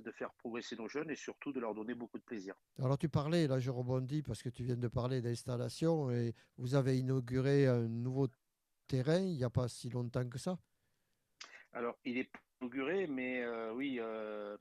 [0.04, 2.56] de, faire progresser nos jeunes et surtout de leur donner beaucoup de plaisir.
[2.80, 6.76] Alors tu parlais, là je rebondis parce que tu viens de parler d'installation et vous
[6.76, 8.28] avez inauguré un nouveau
[8.88, 10.58] terrain il n'y a pas si longtemps que ça?
[11.74, 12.30] Alors il est
[12.62, 14.58] inauguré, mais euh, oui, euh,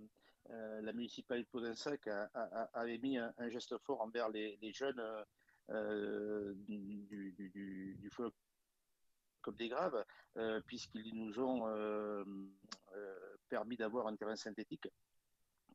[0.51, 4.59] euh, la municipalité de Podensac a, a, avait mis un, un, geste fort envers les,
[4.61, 5.03] les jeunes
[5.69, 8.11] du, du, du, du
[9.45, 10.03] comme des graves,
[10.39, 12.25] euh, puisqu'ils nous ont euh,
[12.97, 13.24] euh,
[13.55, 14.89] permis d'avoir un terrain synthétique.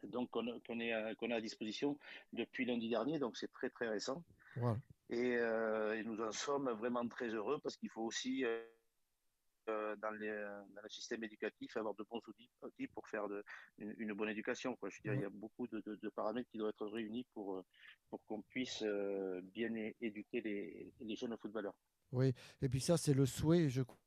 [0.03, 1.97] Donc, qu'on qu est, qu'on a à disposition
[2.33, 4.19] depuis lundi dernier, donc c'est très très récent.
[4.57, 4.75] Ouais.
[5.09, 5.31] Et,
[5.97, 8.43] et, nous en sommes vraiment très heureux parce qu'il faut aussi
[9.67, 10.33] dans, les,
[10.75, 13.43] dans, le système éducatif avoir de bons outils, pour faire de,
[13.77, 14.75] une, une, bonne éducation.
[14.75, 14.89] Quoi.
[14.89, 17.63] Je il y a beaucoup de, de, de, paramètres qui doivent être réunis pour,
[18.09, 18.83] pour qu'on puisse
[19.55, 19.71] bien
[20.01, 21.75] éduquer les, les jeunes footballeurs.
[22.11, 23.99] Oui, et puis ça, c'est le souhait, je crois,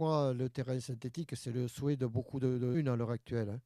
[0.00, 3.50] le terrain synthétique, c'est le souhait de beaucoup de, de une à l'heure actuelle.
[3.50, 3.60] Hein.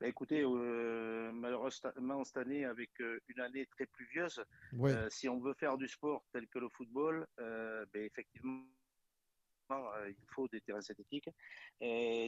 [0.00, 4.42] Bah écoutez, euh, malheureusement cette année, avec euh, une année très pluvieuse,
[4.72, 4.90] ouais.
[4.90, 8.64] euh, si on veut faire du sport tel que le football, bah, effectivement,
[9.70, 11.30] il faut des terrains synthétiques.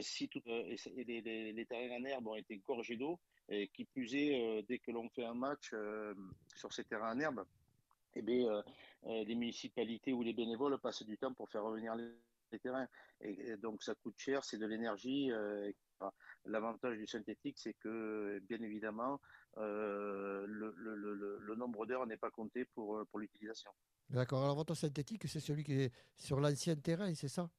[0.01, 3.19] si tout, et les, les, les, terrains en herbe ont été gorgés d'eau,
[3.49, 5.73] et qui plus est, dès que l'on fait un match
[6.55, 7.45] sur ces terrains en herbe,
[8.15, 8.63] eh bien,
[9.07, 12.09] euh, les municipalités ou les bénévoles passent du temps pour faire revenir les,
[12.51, 12.87] les terrains.
[13.21, 15.31] Et, et, donc, ça coûte cher, c'est de l'énergie.
[15.31, 15.71] Euh,
[16.43, 19.19] L'avantage du synthétique, c'est que, bien évidemment,
[19.57, 23.71] euh, le, le, le, le, nombre d'heures n'est pas compté pour, pour l'utilisation.
[24.09, 24.43] D'accord.
[24.43, 27.49] Alors, votre synthétique, c'est celui qui est sur l'ancien terrain, c'est ça?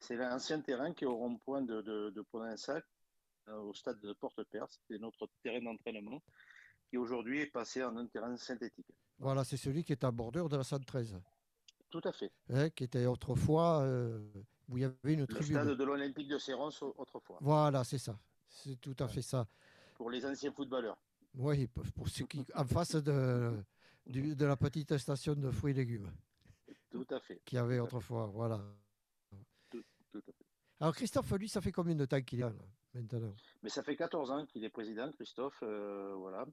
[0.00, 2.84] C'est l'ancien terrain qui est au rond-point de, de, de Poninsac,
[3.48, 4.80] euh, au stade de Porte-Perce.
[4.88, 6.22] C'est notre terrain d'entraînement
[6.90, 8.86] qui aujourd'hui est passé en un terrain synthétique.
[9.18, 11.20] Voilà, c'est celui qui est à bordure de la 113.
[11.94, 12.32] Tout à fait.
[12.50, 14.18] Hein, qui était autrefois euh,
[14.68, 15.58] où il y avait une le tribune.
[15.58, 17.38] Le stade de l'Olympique de Séros autrefois.
[17.40, 18.18] Voilà, c'est ça.
[18.48, 19.46] C'est tout à fait ça.
[19.94, 20.98] Pour les anciens footballeurs.
[21.36, 23.52] Oui, pour ceux qui en face de,
[24.06, 26.10] de la petite station de fruits et légumes.
[26.90, 27.40] Tout à fait.
[27.44, 28.60] Qui avait autrefois, voilà.
[29.70, 30.46] Tout, tout, à fait.
[30.80, 32.52] Alors Christophe, lui, ça fait combien de temps qu'il est là
[32.92, 33.36] maintenant?
[33.62, 35.62] Mais ça fait 14 ans qu'il est président, Christophe.
[35.62, 36.44] euh, voilà.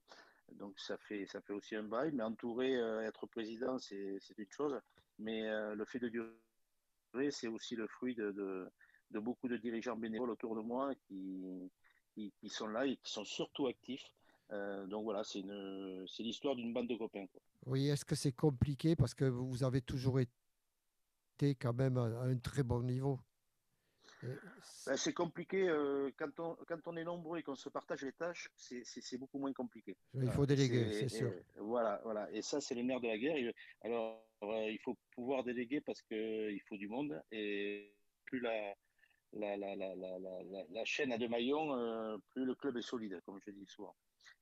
[0.51, 2.11] Donc ça fait, ça fait aussi un bail.
[2.13, 4.79] Mais entouré, euh, être président, c'est une chose.
[5.21, 9.95] Mais euh, le fait de durer, c'est aussi le fruit de, de, beaucoup de dirigeants
[9.95, 11.71] bénévoles autour de moi qui,
[12.15, 14.05] qui, sont là et qui sont surtout actifs.
[14.51, 15.43] Euh, donc voilà, c'est
[16.19, 17.25] l'histoire d'une bande de copains.
[17.65, 18.95] Oui, est-ce que c'est compliqué?
[18.95, 23.19] Parce que vous avez toujours été quand même à un très bon niveau
[24.87, 28.13] Ben, c'est compliqué euh, quand, on, quand on est nombreux et qu'on se partage les
[28.13, 29.95] tâches, c'est beaucoup moins compliqué.
[30.15, 31.31] Il faut déléguer, c'est sûr.
[31.31, 32.31] et voilà, voilà.
[32.31, 33.53] Et ça, c'est le nerf de la guerre.
[33.83, 37.21] Alors, euh, il faut pouvoir déléguer parce qu'il faut du monde.
[37.31, 37.93] Et
[38.25, 38.73] plus la,
[39.33, 42.77] la, la, la, la, la, la- la chaîne a de maillons, euh, plus le club
[42.77, 43.95] est solide, comme je dis souvent.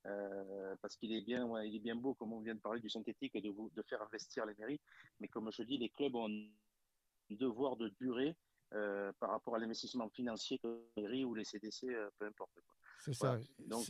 [0.06, 2.80] Euh, parce qu'il est bien, ouais, il est bien beau, comme on vient de parler
[2.80, 4.80] du synthétique, de, de faire investir les mairies.
[5.20, 8.36] Mais comme je dis, les clubs ont un devoir de durée
[8.74, 12.54] euh, par rapport à l'investissement financier que les mairies ou les CDC, euh, peu importe.
[12.54, 12.76] quoi.
[13.00, 13.38] C'est ça.
[13.60, 13.86] Donc,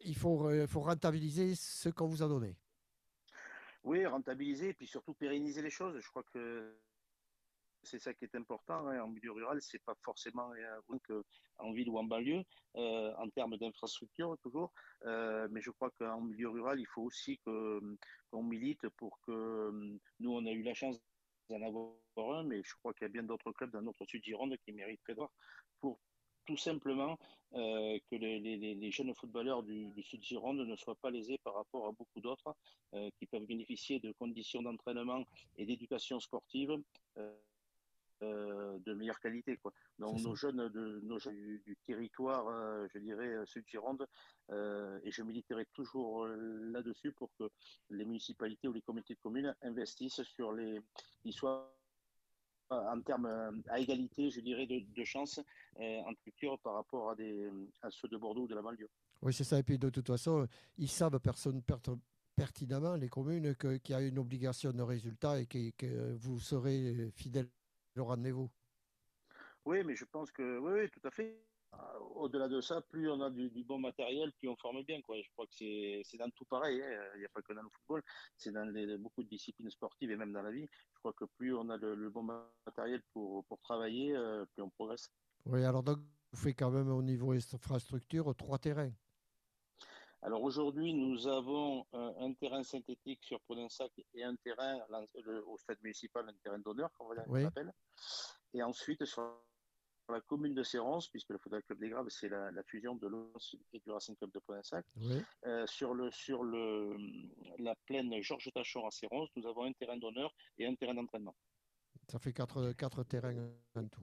[0.00, 2.56] Il faut, euh, faut rentabiliser ce qu'on vous a donné.
[3.84, 5.98] Oui, rentabiliser et puis surtout pérenniser les choses.
[5.98, 6.76] Je crois que
[7.82, 9.00] c'est ça qui est important hein.
[9.00, 9.58] en milieu rural.
[9.62, 11.20] C'est pas forcément euh,
[11.58, 12.42] en ville ou en banlieue
[12.76, 14.72] euh, en termes d'infrastructure toujours.
[15.04, 19.70] Euh, mais je crois qu'en milieu rural, il faut aussi qu'on milite pour que
[20.20, 21.00] nous on a eu la chance
[21.48, 21.92] d'en avoir
[22.38, 24.72] un, mais je crois qu'il y a bien d'autres clubs dans notre sud Gironde qui
[24.72, 25.32] mériteraient d'avoir
[25.80, 25.98] pour
[26.48, 27.18] tout simplement
[27.54, 31.86] euh, que les, jeunes footballeurs du, du Sud Gironde ne soient pas lésés par rapport
[31.86, 32.54] à beaucoup d'autres
[32.94, 35.24] euh, qui peuvent bénéficier de conditions d'entraînement
[35.58, 36.74] et d'éducation sportive
[37.18, 37.34] euh,
[38.22, 39.56] euh, de meilleure qualité.
[39.56, 39.72] Quoi.
[39.98, 44.06] Donc nos jeunes, de, nos jeunes du, du territoire, euh, je dirais, euh, Sud Gironde,
[44.50, 47.50] euh, et je militerai toujours là-dessus pour que
[47.90, 50.80] les municipalités ou les comités de communes investissent sur les,
[51.24, 51.74] ils soient
[52.70, 55.40] en termes à égalité, je dirais, de, de chances
[55.76, 57.50] en culture par rapport à, des,
[57.80, 58.90] à ceux de Bordeaux ou de la banlieue.
[59.22, 59.58] Oui, c'est ça.
[59.58, 60.46] Et puis de toute façon,
[60.76, 61.76] ils savent personne per-
[62.36, 67.10] pertinemment, les communes, qu'il y a une obligation de résultat et que, que vous serez
[67.10, 67.48] fidèle
[68.00, 68.50] au rendez-vous.
[69.64, 71.36] Oui, mais je pense que oui, oui, tout à fait.
[71.74, 75.02] Euh, Au-delà de ça, plus on a du, du bon matériel, plus on forme bien.
[75.02, 75.20] Quoi.
[75.20, 76.80] Je crois que c'est c'est dans tout pareil.
[76.82, 77.04] hein.
[77.16, 78.02] Il n'y a pas que dans le football,
[78.36, 80.66] c'est dans les- beaucoup de disciplines sportives et même dans la vie.
[80.94, 82.22] Je crois que plus on a le, le bon
[82.66, 85.10] matériel pour, pour travailler, euh, plus on progresse.
[85.44, 85.98] Oui, alors donc,
[86.32, 88.92] vous faites quand même au niveau infrastructure trois terrains.
[90.22, 94.78] Alors aujourd'hui, nous avons un, un terrain synthétique sur Prudensac et un terrain
[95.46, 97.42] au stade municipal, un terrain d'honneur, comme on Oui.
[97.42, 97.72] l'appelle.
[98.52, 99.40] Et ensuite, sur
[100.08, 103.06] la commune de Sérons, puisque le Football Club des Graves, c'est la, la fusion de
[103.06, 105.20] l'ONS et du Racing Club de Prudensac, Oui.
[105.46, 106.96] euh, sur, le, sur le,
[107.58, 111.36] la plaine Georges Tachon à Sérons, nous avons un terrain d'honneur et un terrain d'entraînement.
[112.10, 114.02] Ça fait quatre, quatre terrains en tout.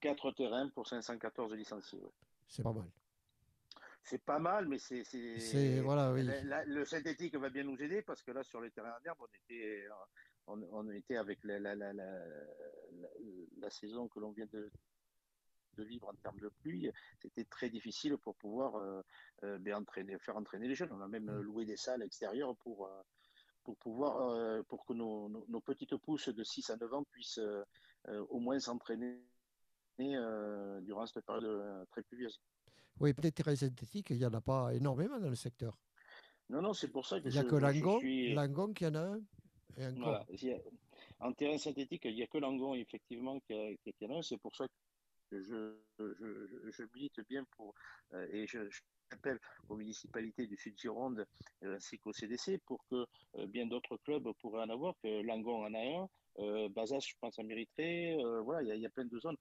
[0.00, 2.00] Quatre terrains pour 514 licenciés.
[2.02, 2.10] ouais.
[2.46, 2.90] C'est pas mal.
[4.08, 5.02] C'est pas mal, mais c'est.
[5.82, 6.22] voilà, oui.
[6.24, 9.04] la- la- le synthétique va bien nous aider parce que là, sur les terrains en
[9.04, 9.84] herbe, on était,
[10.46, 13.08] on, on était avec la, la, la, la, la-
[13.58, 14.70] la saison que l'on vient de,
[15.74, 16.90] de vivre en termes de pluie.
[17.20, 19.02] C'était très difficile pour pouvoir euh,
[19.44, 20.92] euh, ben, entraîner, faire entraîner les jeunes.
[20.92, 23.02] On a même euh, loué des salles extérieures pour, euh,
[23.64, 27.40] pour pouvoir, pour que nos, nos, nos petites pousses de 6 à 9 ans puissent
[28.30, 29.20] au moins s'entraîner
[29.98, 32.40] durant cette période très pluvieuse.
[33.00, 35.76] Oui, peut-être terrains synthétiques, il n'y en a pas énormément dans le secteur.
[36.50, 38.34] Non, non, c'est pour ça que Il n'y a je, que Langon, suis.
[38.34, 39.20] Langon qui en a un.
[39.76, 39.88] Et.
[39.96, 40.26] Voilà.
[41.20, 44.22] En terrain synthétique, il n'y a que Langon, effectivement, qui, a, qui, en a un.
[44.22, 44.66] C'est pour ça
[45.30, 47.74] que je, je, je, milite bien pour.
[48.14, 48.60] euh, et je,
[49.10, 49.38] appelle
[49.68, 51.26] aux municipalités du Sud Gironde
[51.64, 55.64] euh, ainsi qu'au CDC pour que euh, bien d'autres clubs pourraient en avoir, que Langon
[55.64, 56.08] en a un.
[56.38, 58.16] Euh, Bazas, je pense, en mériterait.
[58.18, 59.36] Euh, voilà, il y, a, il y a plein de zones.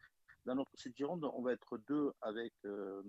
[0.48, 2.54] Dans notre Sud Gironde, on va être deux avec.
[2.66, 3.04] euh,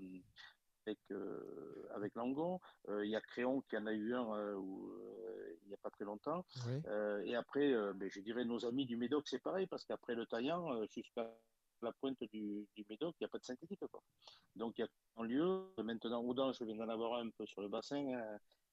[0.86, 2.60] avec, euh, avec Langon.
[2.88, 4.90] Euh, Il y a Créon qui en a eu un euh, où,
[5.62, 6.44] il n'y a pas très longtemps.
[6.66, 6.82] Oui.
[7.26, 10.84] Et après, ben, je dirais nos amis du Médoc, c'est pareil, parce qu'après le Taillant,
[10.86, 11.30] jusqu'à
[11.82, 13.78] la pointe du, du Médoc, il n'y a pas de synthétique.
[13.90, 14.02] Quoi.
[14.56, 15.62] Donc il y a un lieu.
[15.78, 18.02] Maintenant, Oudan, je viens d'en avoir un peu sur le bassin,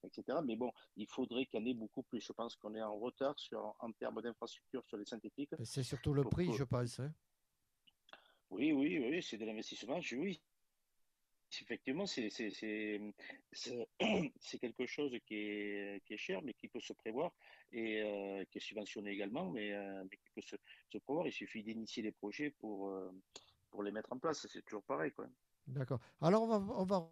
[0.03, 0.39] etc.
[0.45, 2.21] Mais bon, il faudrait qu'il y en ait beaucoup plus.
[2.21, 5.53] Je pense qu'on est en retard sur, en termes d'infrastructure sur les synthétiques.
[5.65, 6.99] C'est surtout le prix, que- je pense.
[7.01, 7.11] hein.
[8.55, 9.99] Oui, oui, oui, c'est de l'investissement.
[10.13, 10.41] Oui,
[11.61, 12.31] effectivement, c'est
[14.59, 17.33] quelque chose qui est, qui est cher, mais qui peut se prévoir
[17.73, 20.55] et euh, qui est subventionné également, mais, euh, qui peut se,
[20.99, 21.27] prévoir.
[21.27, 23.11] Il suffit d'initier les projets pour, euh,
[23.83, 24.47] les mettre en place.
[24.49, 25.11] C'est toujours pareil.
[25.67, 25.99] D'accord.
[26.21, 27.11] Alors, on va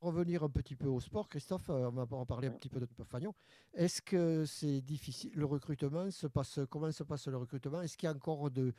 [0.00, 1.68] revenir un petit peu au sport, Christophe.
[1.70, 3.34] euh, On va en parler un petit peu de Fagnon.
[3.74, 7.82] Est-ce que c'est difficile Le recrutement se passe Comment se passe le recrutement?
[7.82, 8.72] Est-ce qu'il y a encore de,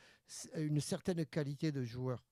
[0.56, 2.24] une certaine qualité de joueurs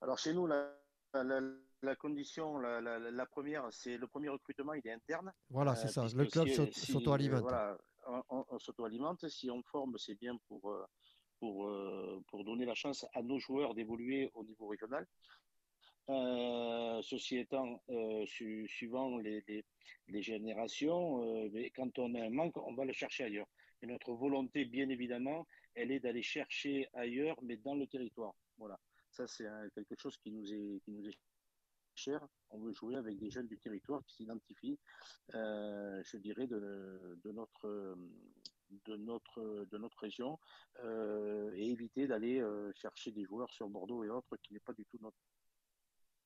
[0.00, 0.74] Alors chez nous, la,
[1.14, 1.40] la,
[1.82, 5.32] la condition, la, première, c'est le premier recrutement, il est interne.
[5.50, 6.16] Voilà, c'est Euh, ça.
[6.16, 7.42] Le club si- s'aut- si, s'auto-alimente.
[7.42, 9.28] voilà, on, on- s'auto-alimente.
[9.28, 10.74] Si on forme, c'est bien pour,
[11.38, 15.06] pour, euh, pour donner la chance à nos joueurs d'évoluer au niveau régional.
[16.10, 19.42] Euh, ceci étant, euh, su- suivant les,
[20.22, 23.46] générations, euh, quand on a un manque, on va le chercher ailleurs.
[23.82, 28.34] Et notre volonté, bien évidemment, elle est d'aller chercher ailleurs, mais dans le territoire.
[28.56, 28.80] Voilà.
[29.10, 30.80] Ça, c'est un- quelque chose qui nous est,
[31.94, 32.26] cher.
[32.50, 34.78] On veut jouer avec des jeunes du territoire qui s'identifient,
[35.32, 37.96] je dirais, de, notre
[38.86, 40.38] de notre de notre région
[40.84, 42.40] et éviter d'aller
[42.76, 45.16] chercher des joueurs sur Bordeaux et autres qui n'est pas du tout notre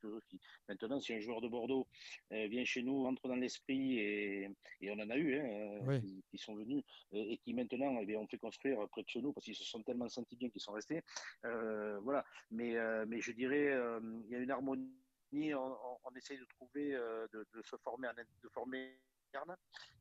[0.02, 0.40] philosophie.
[0.68, 1.86] Maintenant, si un joueur de Bordeaux
[2.32, 4.50] euh, vient chez nous, entre dans l'esprit et,
[4.82, 6.00] et on en a eu hein, euh, Oui.
[6.00, 6.82] qui, qui sont venus
[7.12, 9.54] et, et qui maintenant eh bien, on fait construire près de chez nous parce qu'ils
[9.62, 11.00] se sont tellement sentis bien qu'ils sont restés.
[11.44, 12.24] Euh, voilà.
[12.50, 14.90] Mais euh, mais je dirais euh, il y a une harmonie.
[15.34, 18.12] On, on, on essaye de trouver euh, de, de se former en,
[18.44, 18.80] de former
[19.28, 19.56] interne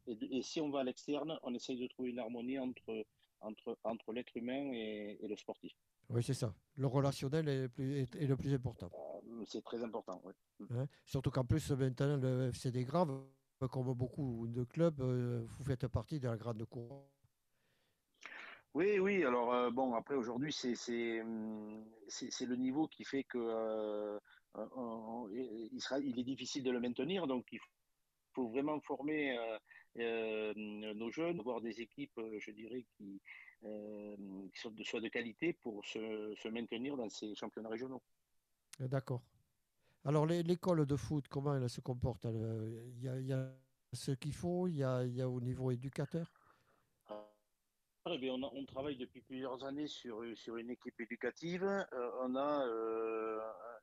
[0.08, 3.06] et, de- et si on va à l'externe, on essaye de trouver une harmonie entre
[3.40, 5.72] entre entre l'être humain et, et le sportif.
[6.14, 6.54] Oui, c'est ça.
[6.76, 8.90] Le relationnel est, le plus- est- est le plus important.
[8.94, 10.22] Euh, C'est très important.
[10.26, 10.34] ouais.
[10.72, 10.88] hein.
[11.06, 13.24] Surtout qu'en plus, maintenant, le FC des Graves,
[13.72, 17.08] comme beaucoup de clubs, euh, vous faites partie de la grande cour.
[18.74, 19.24] Oui, oui.
[19.26, 24.18] Alors euh, bon, après aujourd'hui, c'est c'est le niveau qui fait que euh,
[24.56, 27.28] on- on- il sera, il est difficile de le maintenir.
[27.28, 27.60] Donc il
[28.34, 29.58] faut vraiment former euh,
[30.00, 30.54] euh,
[30.94, 33.22] nos jeunes, avoir des équipes, je dirais, qui,
[33.64, 34.16] euh,
[34.54, 38.02] qui soient de, soient de qualité pour se, se maintenir dans ces championnats régionaux.
[38.82, 39.22] Euh, D'accord.
[40.04, 43.34] Alors, l'école de foot, comment elle se comporte elle, euh, Il y a, il y
[43.34, 43.54] a
[43.94, 46.32] ce qu'il faut, il y a, il y a au niveau éducateur?
[48.10, 51.64] Eh bien, on, a- on travaille depuis plusieurs années sur, sur une équipe éducative.
[51.64, 53.40] Euh, on a euh,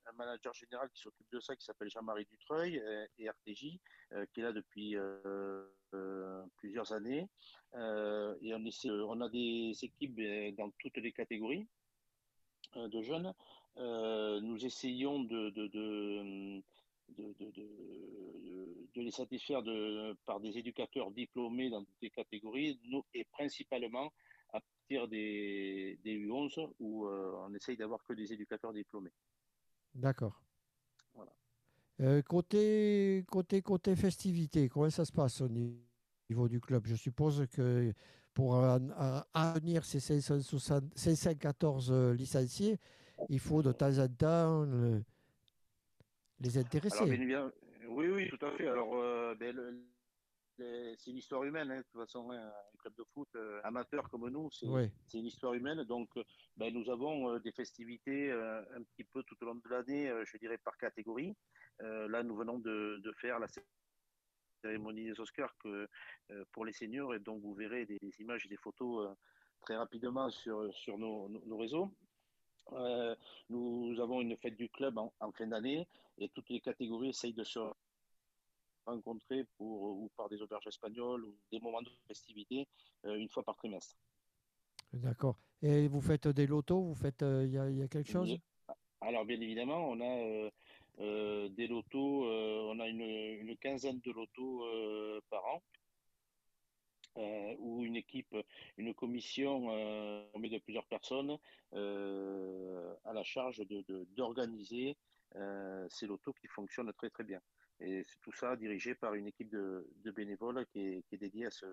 [0.09, 3.79] un, manager général qui s'occupe de ça, qui s'appelle Jean-Marie Dutreuil euh, et RTJ,
[4.13, 7.29] euh, qui est là depuis euh, plusieurs années.
[7.75, 11.67] Et on, essaie, on a des équipes euh, dans toutes les catégories
[12.75, 13.33] de jeunes.
[13.77, 16.63] Nous essayons de, de, de,
[17.09, 17.33] de,
[18.95, 22.81] de, les satisfaire de, par des éducateurs diplômés dans toutes les catégories,
[23.15, 24.13] et principalement
[24.53, 29.13] à partir des, des U11 où on essaye d'avoir que des éducateurs diplômés.
[29.95, 30.43] D'accord.
[31.15, 31.33] Voilà.
[32.01, 35.77] Euh, côté, côté, côté festivité, comment ça se passe au ni-
[36.31, 36.87] niveau du club?
[36.87, 37.93] Je suppose que
[38.35, 42.79] pour en- en- en venir ces 560 514 euh, licenciés,
[43.29, 44.67] il faut de temps en temps
[46.41, 47.17] les Alors, intéresser.
[47.19, 47.53] bien
[47.89, 48.69] oui, oui, tout à fait.
[48.69, 49.83] Alors, euh, ben, le-
[50.59, 51.79] c'est une histoire humaine, hein.
[51.79, 54.91] de toute façon, hein, un club de foot euh, amateur comme nous, c'est Oui.
[55.15, 55.85] une histoire humaine.
[55.85, 56.25] Donc, euh,
[56.57, 60.13] ben, nous avons euh, des festivités euh, un petit peu tout au long de l'année,
[60.25, 61.35] je dirais par catégorie.
[61.81, 63.47] Là, nous venons de, de faire la
[64.65, 65.89] cérémonie des Oscars que,
[66.51, 69.17] pour les seniors, et donc vous verrez des, des images et des photos
[69.61, 71.95] très rapidement sur, sur nos, nos- nos réseaux.
[73.49, 75.87] Nous avons une fête du club en, en fin d'année
[76.19, 77.61] et toutes les catégories essayent de se
[78.89, 82.67] rencontrer pour, ou par des auberges espagnoles ou des moments de festivité
[83.05, 83.97] euh, une fois par trimestre.
[84.93, 85.37] D'accord.
[85.63, 88.11] Et vous faites des lotos, vous faites, euh, il y a, il y a quelque
[88.11, 88.39] chose?
[89.01, 90.51] Alors, bien évidemment, on a euh,
[91.01, 95.63] euh, des lotos, euh, on a une, une quinzaine de lotos euh, par an,
[97.17, 98.35] euh, où une équipe,
[98.77, 101.37] une commission euh, formée de plusieurs personnes
[101.75, 104.97] euh, à la charge de, de- d'organiser
[105.37, 107.41] euh, ces lotos qui fonctionnent très très bien.
[107.81, 111.19] Et c'est tout ça dirigé par une équipe de, de bénévoles qui est, qui est
[111.19, 111.67] dédiée à ce.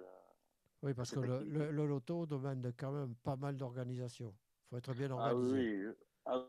[0.84, 1.58] Oui, parce que le, activité.
[1.60, 4.36] le- le loto demande quand même pas mal d'organisation.
[4.38, 5.82] Il faut être bien Ah organisé.
[5.88, 5.94] oui,
[6.26, 6.48] ah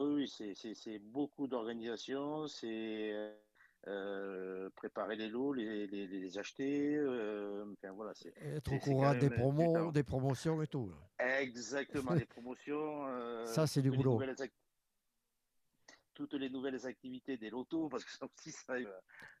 [0.00, 3.32] oui, c'est, beaucoup d'organisation, c'est
[3.86, 9.30] euh, préparer les lots, les, les, les acheter, euh, enfin voilà, Être au courant des
[9.30, 10.90] promos, des promotions et tout.
[10.90, 11.38] là.
[11.40, 14.14] Exactement, les promotions, euh, Ça, c'est du boulot.
[14.14, 14.34] nouvelles
[16.16, 18.90] toutes les nouvelles activités des lotos, parce que ça aussi, ça arrive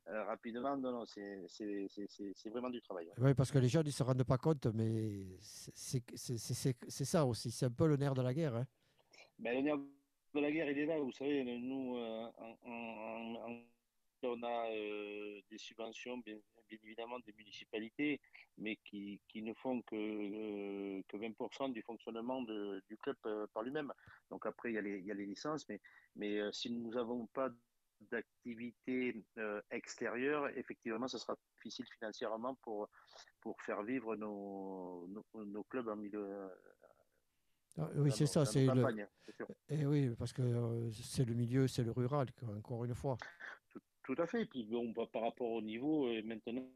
[0.08, 0.76] euh, rapidement.
[0.76, 1.40] Non, non, c'est,
[2.50, 3.06] vraiment du travail.
[3.06, 3.14] ouais.
[3.18, 7.50] Oui, parce que les gens ne se rendent pas compte, mais c'est ça aussi.
[7.50, 8.54] C'est un peu le nerf de la guerre.
[8.56, 8.66] hein.
[9.38, 9.78] Ben, le nerf
[10.34, 10.98] de la guerre, il est là.
[11.00, 13.62] Vous savez, nous, euh, en- en- en-
[14.22, 16.36] on a euh, des subventions, bien,
[16.68, 18.20] bien évidemment, des municipalités,
[18.58, 23.46] mais qui, qui ne font que, euh, que 20% du fonctionnement de- du club euh,
[23.52, 23.92] par lui-même.
[24.30, 25.80] Donc après, il y a les, il y a les licences, mais,
[26.14, 27.50] mais euh, si nous n'avons pas
[28.10, 29.24] d'activité
[29.70, 32.88] extérieure, effectivement, ce sera difficile financièrement pour,
[33.40, 36.50] pour faire vivre nos, nos, nos clubs en milieu,
[37.78, 38.82] Ah, oui, c'est ça, c'est le.
[39.68, 43.16] Et oui, parce que euh, c'est le milieu, c'est le rural, quoi, encore une fois.
[44.06, 44.42] Tout, à fait.
[44.42, 46.70] Et puis bon, bah, par rapport au niveau, euh, maintenant,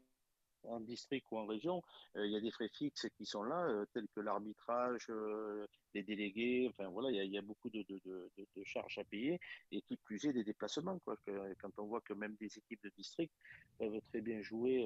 [0.63, 1.81] en district ou en région,
[2.17, 5.65] euh, il y a des frais fixes qui sont là, euh, tels que l'arbitrage, euh,
[5.93, 8.47] les délégués, enfin voilà, il y a, il y a beaucoup de, de, de, de-
[8.55, 9.39] de charges à payer,
[9.71, 11.15] et qui plus est des déplacements, quoi.
[11.25, 13.33] Que- quand on voit que même des équipes de district
[13.79, 14.85] peuvent très bien jouer,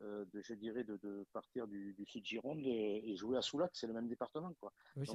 [0.00, 3.92] de, je dirais, de, partir du, du sud Gironde et jouer à Soulac, c'est le
[3.92, 4.72] même département, quoi.
[4.96, 5.06] Oui,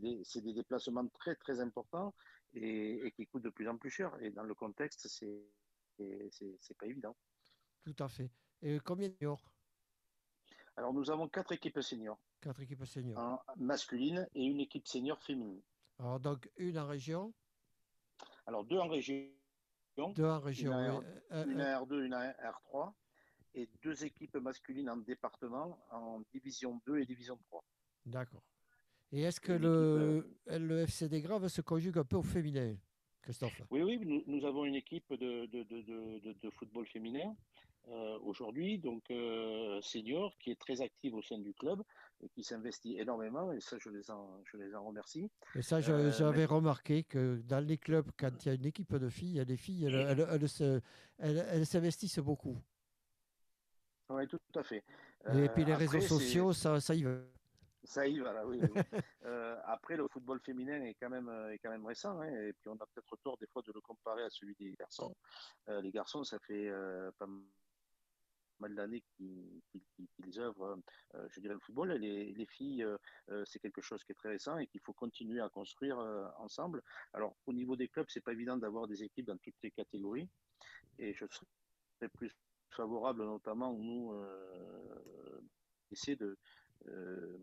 [0.00, 2.12] des, c'est des déplacements très très importants
[2.54, 4.16] et, et qui coûtent de plus en plus cher.
[4.22, 5.42] Et dans le contexte, c'est
[5.98, 7.14] c'est- pas évident.
[7.84, 8.30] Tout à fait.
[8.62, 9.52] Et combien de seniors?
[10.76, 13.18] Alors nous avons quatre équipes seniors, Quatre équipes seniors.
[13.18, 15.60] en masculine et une équipe senior féminine.
[15.98, 17.34] Alors, donc, une en région,
[18.46, 19.28] Alors deux en région,
[20.14, 20.72] deux en région.
[20.72, 20.88] Une oui.
[20.96, 22.94] en- Euh, une euh, R2, une en R3
[23.54, 27.62] et deux équipes masculines en département en division 2 et division 3.
[28.06, 28.42] D'accord.
[29.12, 32.76] Et est-ce que le, le FC des Graves se conjugue un peu au féminin,
[33.22, 33.60] Christophe?
[33.70, 37.34] Oui, oui, nous, nous avons une équipe de, de, de, de, de- de football féminin
[37.88, 41.82] euh, aujourd'hui, donc euh, senior, qui est très active au sein du club
[42.22, 45.28] et qui s'investit énormément, et ça, je les en, je les en remercie.
[45.56, 48.94] Et ça, Euh, j'avais remarqué que dans les clubs, quand il y a une équipe
[48.94, 50.80] de filles, les filles, elles, elles- elles se-
[51.18, 52.56] elles- elles s'investissent beaucoup.
[54.10, 54.84] Oui, tout à fait.
[55.26, 57.18] Et Euh, puis les après, réseaux sociaux, ça, ça y va.
[57.84, 58.60] Ça y va, là, oui.
[58.60, 58.68] oui.
[59.24, 62.54] Euh, après, le football féminin est quand même, euh, est quand même récent, hein, et
[62.54, 65.14] puis on a peut-être tort des fois de le comparer à celui des garçons.
[65.68, 67.26] Euh, les garçons, ça fait euh, pas
[68.58, 70.78] mal d'années qu'ils œuvrent,
[71.28, 71.92] je dirais, le football.
[71.92, 72.84] Et les, les filles,
[73.44, 75.98] c'est quelque chose qui est très récent et qu'il faut continuer à construire
[76.38, 76.82] ensemble.
[77.14, 80.28] Alors, au niveau des clubs, c'est pas évident d'avoir des équipes dans toutes les catégories,
[80.98, 82.36] et je serais plus
[82.70, 84.14] favorable, notamment, nous,
[85.90, 86.36] essayer de
[86.88, 87.38] euh,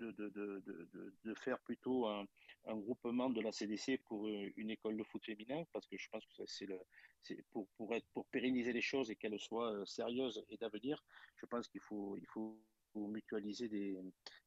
[0.00, 2.24] de, de, de, de, faire plutôt un,
[2.66, 6.08] un groupement de la CDC pour euh, une école de foot féminin, parce que je
[6.10, 10.42] pense que c'est pour, pour, être, pour pérenniser les choses et qu'elles soient euh, sérieuses
[10.48, 11.02] et d'avenir,
[11.36, 12.58] je pense qu'il faut, il faut
[12.94, 13.98] mutualiser des,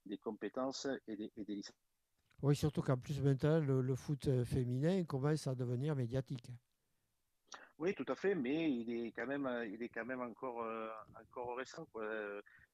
[0.05, 1.75] des compétences et des, et des licences.
[2.41, 6.51] Oui, surtout qu'en plus maintenant, le, le foot euh, féminin commence à devenir médiatique.
[7.79, 10.89] Oui, tout à fait, mais il est quand même, il est quand même encore, euh,
[11.19, 11.85] encore récent.
[11.91, 12.03] Quoi.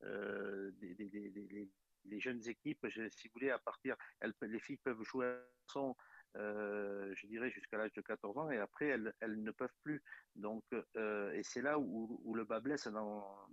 [0.03, 1.69] Euh, des- des- des- des-
[2.05, 3.95] les, jeunes équipes, si vous voulez, à partir,
[4.41, 5.39] les filles peuvent jouer à
[6.37, 10.03] euh, je dirais, jusqu'à l'âge de 14 ans, et après, elles, ne peuvent plus.
[10.35, 10.63] Donc,
[10.95, 13.47] euh, et c'est là où, le bas blesse dans,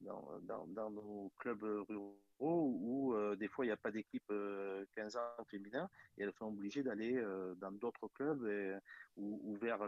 [0.00, 5.44] nos, clubs ruraux où euh, des fois il n'y a pas d'équipe euh, 15 ans
[5.50, 7.22] féminin et elles sont obligées d'aller
[7.58, 8.42] dans d'autres clubs
[9.16, 9.78] ou, vers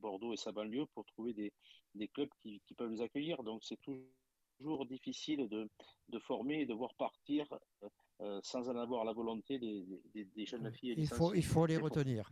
[0.00, 1.52] Bordeaux et sa banlieue pour trouver des,
[1.94, 3.44] des clubs qui, qui peuvent les accueillir.
[3.44, 4.02] Donc c'est toujours
[4.86, 5.68] difficile de,
[6.08, 7.46] de former et de voir partir
[7.82, 7.88] euh,
[8.20, 9.84] euh, sans en avoir la volonté des,
[10.14, 10.94] des- des jeunes filles.
[10.96, 12.30] Il faut, il faut les retenir,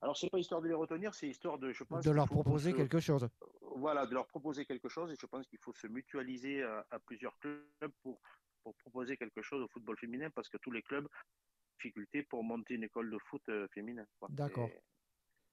[0.00, 2.70] Alors c'est pas histoire de les retenir, c'est histoire de, je pense, de leur proposer
[2.70, 3.28] se- quelque chose.
[3.60, 5.12] voilà, de leur proposer quelque chose.
[5.12, 8.20] Et je pense qu'il faut se mutualiser à, à plusieurs clubs pour,
[8.62, 12.42] pour proposer quelque chose au football féminin parce que tous les clubs ont difficulté pour
[12.42, 14.06] monter une école de foot euh, féminin.
[14.30, 14.70] D'accord.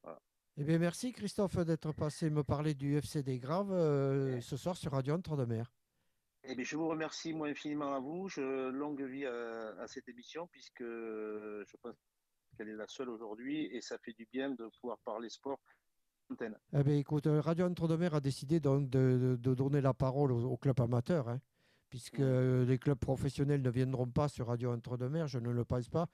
[0.04, 0.20] Voilà.
[0.58, 4.78] Eh bien, merci Christophe d'être passé me parler du FC des Graves euh, ce soir
[4.78, 5.74] sur Radio Entre de Mer.
[6.46, 8.30] Eh bien, je vous remercie moi infiniment à vous.
[8.30, 11.96] Je, longue vie à, à cette émission puisque je pense
[12.58, 15.60] qu'elle est la seule aujourd'hui et ça fait du bien de pouvoir parler sport.
[16.74, 19.94] Eh bien, écoute, Radio Entre de Mer a décidé donc de, de- de donner la
[19.94, 21.40] parole aux, aux clubs amateurs, hein,
[21.90, 25.66] puisque les clubs professionnels ne viendront pas sur Radio Entre de Mer, je ne le
[25.66, 26.08] pense pas.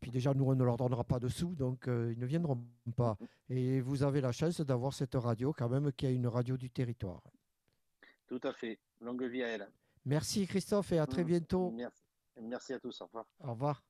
[0.00, 2.58] Puis déjà, nous, on ne leur donnera pas de sous, donc euh, ils ne viendront
[2.96, 3.16] pas.
[3.48, 6.70] Et vous avez la chance d'avoir cette radio quand même, qui est une radio du
[6.70, 7.22] territoire.
[8.26, 8.78] Tout à fait.
[9.00, 9.68] Longue vie à elle.
[10.04, 11.26] Merci Christophe et à très Mm.
[11.26, 11.70] bientôt.
[11.72, 12.02] Merci.
[12.40, 13.00] Merci à tous.
[13.00, 13.24] Au revoir.
[13.40, 13.82] Au revoir.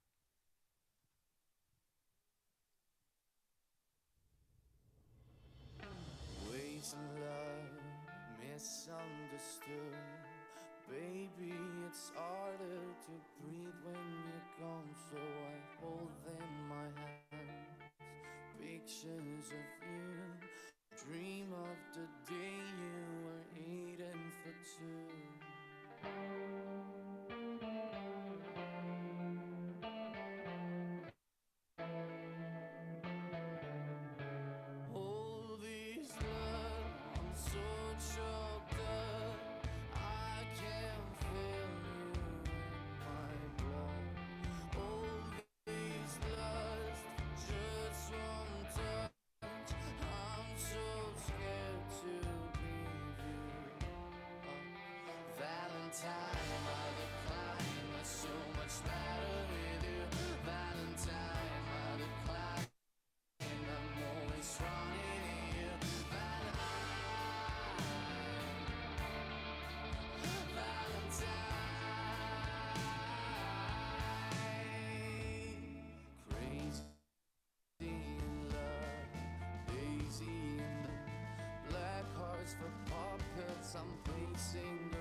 [84.36, 84.95] sing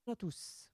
[0.08, 0.73] à tous.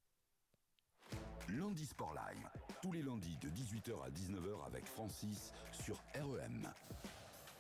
[1.59, 2.49] Lundi Sport Live,
[2.81, 6.69] tous les lundis de 18h à 19h avec Francis sur REM.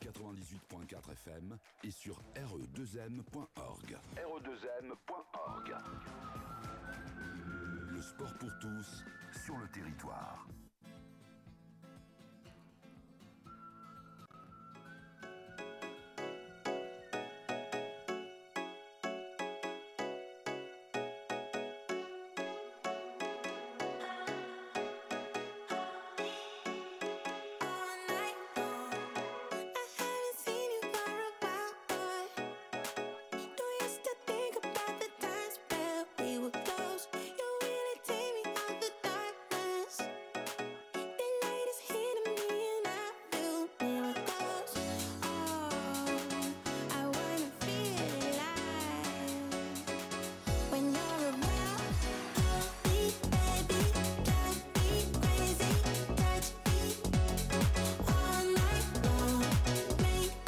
[0.01, 3.99] 98.4 FM et sur re2m.org.
[4.17, 5.75] re2m.org.
[7.91, 9.05] Le sport pour tous
[9.45, 10.47] sur le territoire.